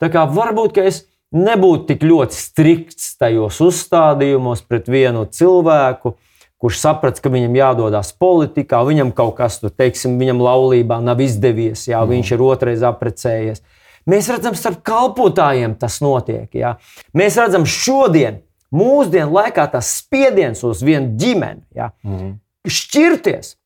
[0.00, 6.16] Tā kā varbūt es nebūtu tik ļoti strikts tajos uzstādījumos pret vienu cilvēku,
[6.62, 11.88] kurš saprata, ka viņam jādodas politikā, viņam kaut kas tur, teiksim, viņam laulībā nav izdevies,
[11.88, 12.12] jā, mm.
[12.16, 13.64] viņš ir otrais apprecējies.
[14.10, 16.48] Mēs redzam, starp kalpotājiem tas notiek.
[16.58, 16.74] Jā.
[17.14, 18.40] Mēs redzam, šodien,
[18.72, 22.36] mūsdienu laikā, tas spiediens uz vienu ģimeni jā, mm.
[22.68, 23.56] šķirties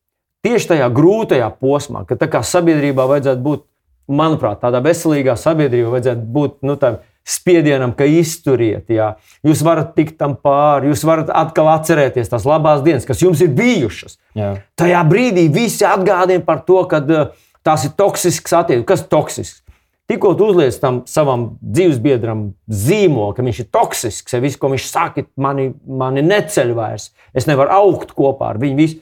[0.45, 3.65] tieši tajā grūtajā posmā, kad sabiedrībā vajadzētu būt,
[4.07, 8.87] manuprāt, tādā veselīgā sabiedrībā vajadzētu būt nu, tādam spiedienam, ka izturiet.
[8.93, 9.17] Jā.
[9.43, 13.51] Jūs varat tikt tam pāri, jūs varat atkal atcerēties tās labās dienas, kas jums ir
[13.57, 14.15] bijušas.
[14.37, 14.53] Jā.
[14.79, 17.33] Tajā brīdī visi atgādina par to, ka uh,
[17.67, 18.87] tās ir toksisks attiecības.
[18.87, 19.59] Kas ir toksisks?
[20.07, 25.25] Tikko uzliec tam savam dzīvesbiedram zīmolu, ka viņš ir toksisks, ja viss, ko viņš saka,
[25.35, 28.77] mani, mani neceļ vairs, es nevaru augt kopā ar viņu.
[28.79, 29.01] Visu.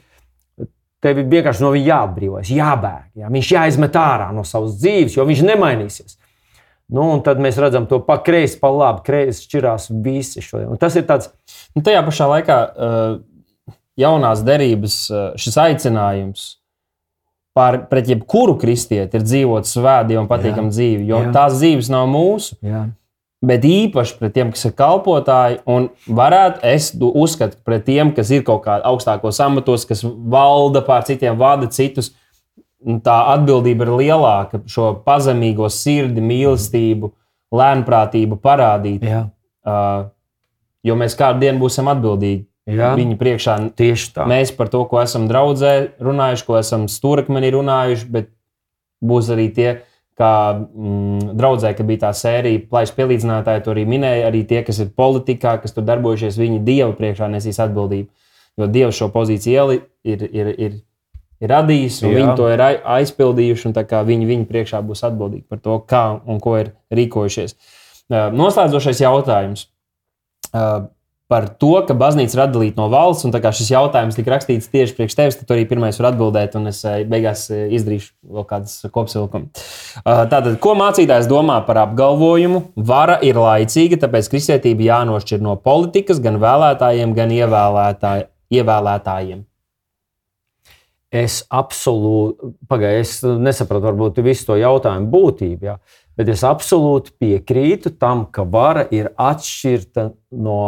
[1.06, 3.04] Tev ir vienkārši no viņa jāatbrīvojas, jābēg.
[3.22, 3.30] Jā.
[3.30, 6.18] Viņš jāizmet ārā no savas dzīves, jo viņš nemainīsies.
[6.90, 10.72] Nu, un tad mēs redzam to pa kreisi, pa labi, kreisi šķirās visi šodien.
[10.74, 11.30] Un tas ir tāds.
[11.78, 13.16] Nu, tajā pašā laikā uh,
[14.02, 16.48] jaunās derības uh, šis aicinājums
[17.56, 21.34] par, pret jebkuru kristieti ir dzīvot svētdienas un patīkamu dzīvi, jo jā.
[21.36, 22.60] tās dzīves nav mūsu.
[22.66, 22.86] Jā.
[23.46, 28.46] Bet īpaši pret tiem, kas ir kalpotāji, un varētu es uzskatu, pret tiem, kas ir
[28.48, 32.26] kaut kādā augstākos amatos, kas valda pār citiem, vada citus, uh,
[33.06, 37.12] tā atbildība ir lielāka šo pazemīgo sirdi, mīlestību,
[37.56, 39.06] lēnprātību parādīt.
[39.06, 39.26] Jā.
[39.66, 40.10] Uh,
[40.86, 42.46] jo mēs kādu dienu būsim atbildīgi.
[42.66, 44.24] Jā, Viņa priekšā tieši tā.
[44.30, 48.32] Mēs par to, ko esam draudzē runājuši, ko esam stūrakmenī runājuši, bet
[49.06, 49.68] būs arī tie,
[50.18, 54.82] kā mm, draudzē, ka bija tā sērija, plaiša pielīdzinātāji, to arī minēja, arī tie, kas
[54.82, 58.10] ir politikā, kas tur darbojušies, viņi Dieva priekšā nesīs atbildību.
[58.58, 60.82] Jo Dievs šo pozīciju ir, ir, ir
[61.44, 62.18] ir radījis, un Jā.
[62.20, 62.64] viņi to ir
[62.96, 63.72] aizpildījuši.
[64.10, 67.58] Viņi, viņi priekšā būs atbildīgi par to, kā un ko ir rīkojušies.
[68.10, 69.68] Noslēdzošais jautājums
[71.32, 75.16] par to, ka baznīca ir atdalīta no valsts, un šis jautājums tika rakstīts tieši priekš
[75.18, 79.50] tevis, tad tu arī pirmais var atbildēt, un es beigās izdarīšu vēl kādas kopsavilkumu.
[80.06, 82.62] Tātad, ko mācītājs domā par apgalvojumu?
[82.78, 88.30] Vara ir laicīga, tāpēc kristietība jānošķir no politikas, gan vēlētājiem, gan ievēlētāj,
[88.62, 89.44] ievēlētājiem.
[91.16, 95.78] Es absolūti, pagaidu, es nesapratu varbūt visu to jautājumu būtību, ja,
[96.18, 100.60] bet es absolūti piekrītu tam, ka vara ir atšķirta no,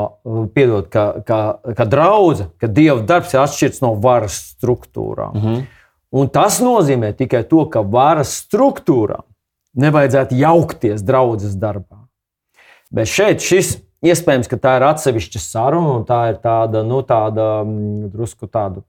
[0.56, 1.40] piedod, ka, ka,
[1.78, 5.34] ka draudze, ka dieva darbs ir atšķirts no varas struktūrām.
[5.34, 5.66] Mm -hmm.
[6.12, 9.26] Un tas nozīmē tikai to, ka varas struktūrām
[9.74, 12.08] nevajadzētu jaukties draudzes darbā.
[12.92, 17.64] Bet šeit šis iespējams, ka tā ir atsevišķa saruna, un tā ir tāda, nu, tāda
[17.66, 18.84] mm, drusku tāda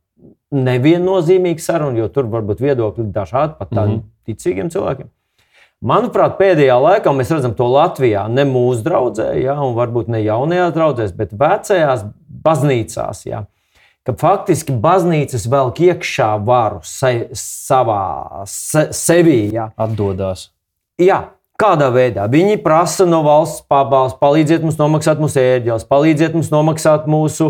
[0.55, 4.11] neviennozīmīga saruna, jo tur var būt viedokļi dažādi pat tādiem mm -hmm.
[4.27, 5.09] ticīgiem cilvēkiem.
[5.79, 10.75] Manuprāt, pēdējā laikā mēs redzam to Latvijā, ne mūsu draudzē, ja, un varbūt ne jaunajās
[10.75, 12.03] draudzēs, bet vecajās
[12.47, 13.23] baznīcās.
[13.29, 13.45] Ja,
[14.03, 19.41] ka faktiski baznīcas velk iekšā varu se, savā se, sevī.
[19.55, 19.71] Ja.
[19.79, 20.49] Atdodās.
[20.99, 26.53] Jā, Kādā veidā viņi prasa no valsts pabalstu, palīdziet mums nomaksāt mūsu ēdienas, palīdziet mums
[26.53, 27.49] nomaksāt mūsu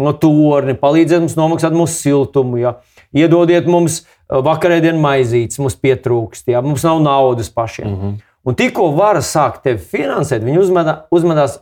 [0.00, 2.78] no torni, palīdziet mums nomaksāt mūsu siltumu, ja?
[3.16, 6.62] Iedodiet mums uh, vakarēdienu maizītes, mums pietrūkst, ja?
[6.64, 7.88] mums nav naudas pašiem.
[7.88, 8.18] Mm -hmm.
[8.44, 11.58] Un tikko vara sāk tevi finansēt, viņi uzmedā, uzvedās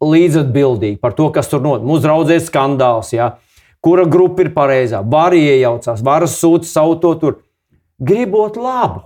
[0.00, 1.86] līdzatbildīgi par to, kas tur notiek.
[1.88, 3.36] Mūsu draudzē skandāls, ja?
[3.80, 7.38] kura grupa ir pareizā, var iejaucās, var sūtīt savu to tur.
[7.98, 9.00] Gribot labu,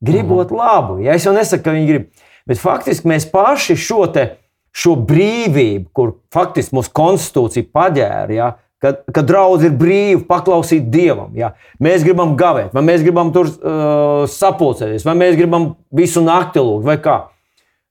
[0.00, 0.58] gribot mm -hmm.
[0.58, 0.98] labu.
[0.98, 1.14] Ja?
[1.14, 2.06] Es jau nesaku, ka viņi grib,
[2.46, 4.36] bet faktiski mēs paši šo te
[4.74, 8.34] šo brīvību, kur faktiski mūsu konstitūcija paģēra.
[8.34, 8.50] Ja,
[8.84, 13.48] Kad, kad draudz ir brīvi paklausīt Dievam, ja mēs gribam gavēt, vai mēs gribam tur
[13.48, 17.22] uh, sapulcēties, vai mēs gribam visu nakti lūgt, vai kā.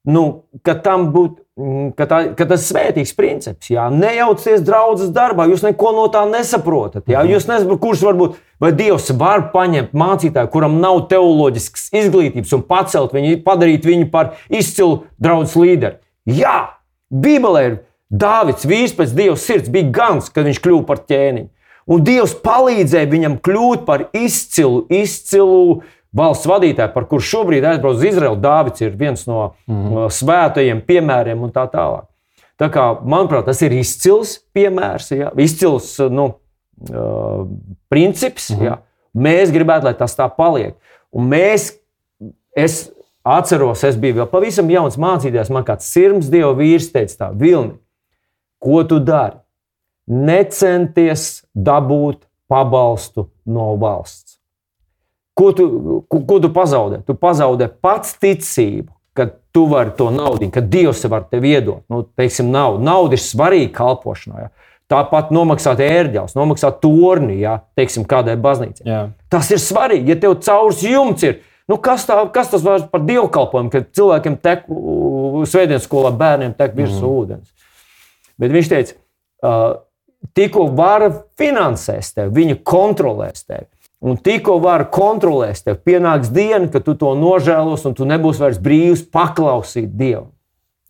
[0.06, 3.72] Nu, ka būtu, mm, ka, tā, ka tas ir svētīgs princips.
[3.72, 3.88] Jā.
[3.90, 7.08] Nejaucieties draudzes darbā, jūs neko no tā nesaprotat.
[7.08, 7.24] Jā.
[7.26, 13.16] Jūs nesaprotat, kurš varbūt, vai Dievs var paņemt mācītāju, kuram nav teoloģiskas izglītības, un pacelt
[13.16, 16.02] viņu, padarīt viņu par izcilu draugu līderi.
[16.30, 16.76] Jā,
[17.10, 17.80] Bībelē ir
[18.14, 21.50] Dāvids, vīrs pēc Dieva sirds, bija gans, kad viņš kļuva par ķēniņu.
[21.94, 25.82] Un Dievs palīdzēja viņam kļūt par izcilu, izcilu
[26.16, 28.40] valsts vadītāju, par kuru šobrīd aizbrauc uz Izraelu.
[28.40, 30.10] Dāvids ir viens no mm -hmm.
[30.20, 32.06] svētajiem piemēriem un tā tālāk.
[32.60, 35.32] Tā kā, manuprāt, tas ir izcils piemērs, ja?
[35.38, 36.36] izcils nu,
[36.94, 37.48] uh,
[37.90, 38.50] princips.
[38.50, 38.66] Mm -hmm.
[38.66, 38.78] ja?
[39.14, 40.76] Mēs gribētu, lai tas tā paliek.
[41.12, 41.74] Un mēs,
[42.56, 42.92] es
[43.24, 45.52] atceros, es biju vēl pavisam jauns mācītājs.
[45.52, 47.74] Man kāds sirds dieva vīrs teica, tā, Vilni,
[48.64, 49.40] ko tu dari?
[50.08, 54.38] Necenties dabūt pabalstu no valsts.
[55.34, 55.66] Ko tu,
[56.08, 57.02] ko, ko tu pazaudē?
[57.08, 61.82] Tu pazaudē pats ticību, ka tu vari to naudu, ka Dievs var tevi iedot.
[61.90, 62.84] Nu, teiksim, nauda.
[62.86, 64.44] nauda ir svarīga kalpošanā.
[64.46, 64.52] Ja.
[64.94, 68.86] Tāpat nomaksāt ērģeles, nomaksāt torni, ja, teiksim, kādai baznīcai.
[68.86, 69.02] Jā.
[69.32, 70.14] Tas ir svarīgi.
[70.14, 71.40] Ja tev caurs jumts ir,
[71.72, 76.78] nu kas, tā, kas tas var par dievkalpojumu, kad cilvēkiem tek svētdienas skolā bērniem tek
[76.78, 77.16] virsū mm.
[77.24, 77.50] ūdens.
[78.44, 78.98] Bet viņš teica,
[79.44, 79.68] uh,
[80.36, 83.68] tikko vara finansēs tevi, viņa kontrolēs tevi.
[84.04, 88.60] Un tikko var kontrolēt tevi, pienāks diena, kad tu to nožēlos, un tu nebūsi vairs
[88.60, 90.34] brīvs paklausīt Dievam.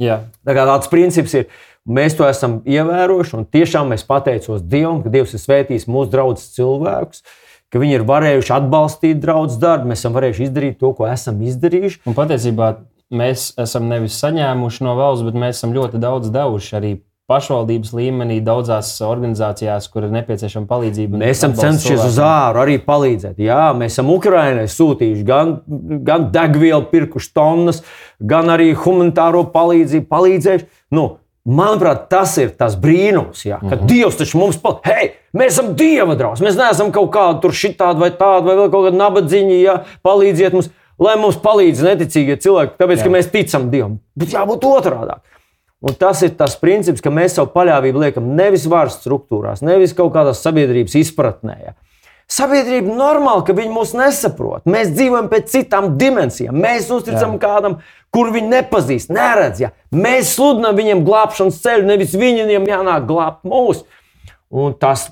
[0.02, 0.24] Jā.
[0.42, 1.48] Tā kā tāds princips ir.
[1.84, 6.46] Mēs to esam ievērojuši, un tiešām mēs pateicos Dievam, ka Dievs ir svētījis mūsu draugus
[6.56, 7.26] cilvēkus,
[7.70, 12.00] ka viņi ir varējuši atbalstīt draugu darbu, mēs esam varējuši izdarīt to, ko esam izdarījuši.
[12.08, 12.70] Un patiesībā
[13.14, 16.94] mēs esam nevis saņēmuši no valsts, bet mēs esam ļoti daudz devuši arī
[17.32, 21.22] pašvaldības līmenī, daudzās organizācijās, kur ir nepieciešama palīdzība.
[21.22, 23.40] Mēs esam cenšies uz āru arī palīdzēt.
[23.40, 25.58] Jā, mēs esam Ukraiņai sūtījuši gan,
[26.04, 27.84] gan degvielu, pirkuši tonnas,
[28.20, 30.72] gan arī humanitāro palīdzību, palīdzējuši.
[30.98, 31.14] Nu,
[31.44, 33.88] Manuprāt, tas ir tas brīnums, ja, ka mm -hmm.
[33.88, 34.86] Dievs taču mums palīdz.
[34.88, 36.40] Hei, mēs esam Dieva draugs.
[36.40, 39.58] Mēs neesam kaut kādi tur šitādi vai tādi, vai vēl kaut kādi nabadzīgi.
[39.62, 40.70] Ja, palīdziet mums,
[41.00, 43.04] lai mums palīdz neticīgie cilvēki, tāpēc, Jā.
[43.04, 44.00] ka mēs ticam Dievam.
[44.16, 45.20] Bet jābūt otrādi.
[45.84, 50.14] Un tas ir tas princips, ka mēs savu paļāvību liekam nevis varas struktūrās, nevis kaut
[50.16, 51.56] kādās sabiedrības izpratnē.
[51.60, 51.74] Ja.
[52.32, 54.64] Sabiedrība normāli, ka viņi mūs nesaprot.
[54.70, 56.56] Mēs dzīvojam pēc citām dimensijām.
[56.56, 57.42] Mēs uzticam Jā.
[57.42, 57.76] kādam,
[58.16, 59.60] kur viņi nepazīst, neredz.
[59.66, 59.74] Ja.
[59.92, 63.84] Mēs sludinām viņiem glābšanas ceļu, nevis viņiem jānāk glābt mūs.
[64.54, 65.10] Un tas,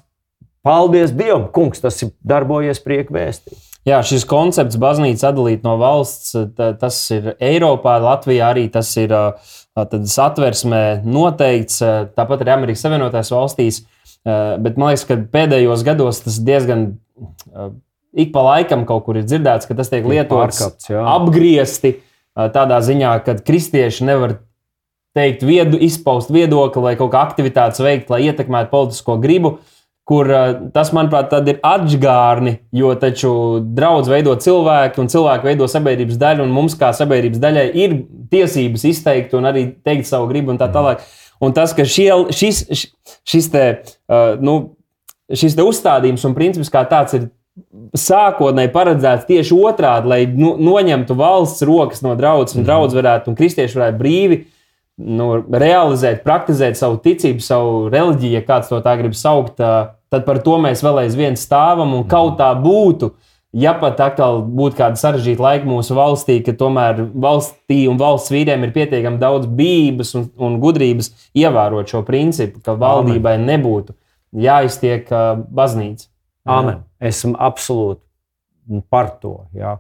[0.64, 3.60] paldies Dievam, kungs, tas ir darbojies priekšā vēstī.
[3.88, 9.10] Jā, šis koncepts, baznīca atdalīt no valsts, tas ir Eiropā, Latvijā arī tas ir
[9.74, 11.80] satversmē noteikts.
[12.14, 13.82] Tāpat arī Amerikas Savienotajās valstīs.
[14.22, 16.92] Bet man liekas, ka pēdējos gados tas diezgan
[18.14, 21.96] ik pa laikam kaut kur ir dzirdēts, ka tas tiek lietots Pārkāpts, apgriezti
[22.36, 24.38] tādā ziņā, ka kristieši nevar
[25.18, 29.58] teikt, viedu, izpaust viedokli vai kaut kā aktivitātes veikt, lai ietekmētu politisko gribu.
[30.10, 30.28] Kur
[30.74, 33.32] tas, manuprāt, ir atgādni, jo taču
[33.62, 37.94] draudz veido cilvēki, un cilvēki veido sabiedrības daļu, un mums, kā sabiedrības daļai, ir
[38.34, 41.06] tiesības izteikt un arī teikt savu gribu un tā tālāk.
[41.42, 42.64] Un tas, ka šie, šis,
[43.30, 43.66] šis te,
[44.10, 44.58] uh, nu,
[45.32, 47.30] šis uzstādījums un princips kā tāds ir
[47.98, 52.70] sākotnēji paredzēts tieši otrādi, lai nu, noņemtu valsts rokas no draudzes, un mhm.
[52.70, 54.42] draugs varētu, un kristieši varētu brīvi
[55.02, 60.42] nu, realizēt, praktizēt savu ticību, savu reliģiju, ja kāds to tā grib saukt, tad par
[60.46, 63.14] to mēs vēl aizvien stāvam un kaut tā būtu.
[63.52, 68.64] Ja pat atkal būtu kāda sarežģīta laika mūsu valstī, ka tomēr valstī un valsts vīriem
[68.64, 73.50] ir pietiekami daudz bības un, un gudrības ievērot šo principu, ka valdībai Amen.
[73.50, 73.98] nebūtu
[74.40, 75.12] jāiztiek
[75.52, 76.08] baznīca.
[76.48, 76.86] Amen.
[77.04, 79.36] Esmu absolūti par to.
[79.58, 79.76] Jā.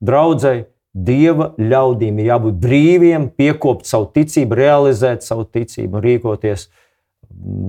[0.00, 6.66] Draudzēji, Dieva ļaudīm ir jābūt brīviem, piekopt savu ticību, realizēt savu ticību rīkoties,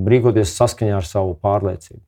[0.10, 2.02] rīkoties saskaņā ar savu pārliecību.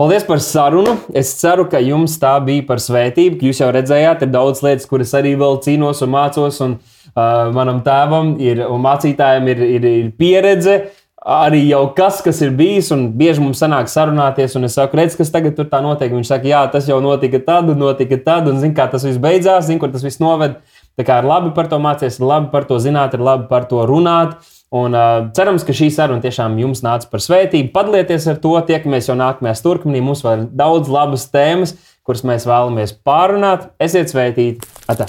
[0.00, 0.96] Paldies par sarunu.
[1.16, 3.44] Es ceru, ka jums tā bija par svētību.
[3.48, 6.60] Jūs jau redzējāt, ir daudz lietas, kuras arī vēl cīnos un mācos.
[6.64, 6.76] Un,
[7.12, 10.76] uh, manam tēvam ir, un mācītājam ir, ir, ir pieredze.
[10.80, 14.98] Uh, arī jau kas, kas ir bijis, un bieži mums sanāk sarunāties, un es saku,
[15.00, 16.12] redz, kas tagad tur tā notiek.
[16.12, 19.20] Viņš saka, jā, tas jau notika tad, un notika tad, un zina, kā tas viss
[19.22, 20.58] beidzās, zina, kur tas viss noved.
[20.94, 23.66] Tā kā ir labi par to mācīties, ir labi par to zināt, ir labi par
[23.70, 24.36] to runāt.
[24.74, 27.70] Un uh, cerams, ka šī saruna tiešām jums nāca par svētību.
[27.74, 30.02] Padalieties ar to, tiekamies jau nākamajā turkmenī.
[30.02, 33.70] Mums vēl ir daudz labas tēmas, kuras mēs vēlamies pārunāt.
[33.82, 34.58] Esiet svētīti!
[34.90, 35.08] Atā.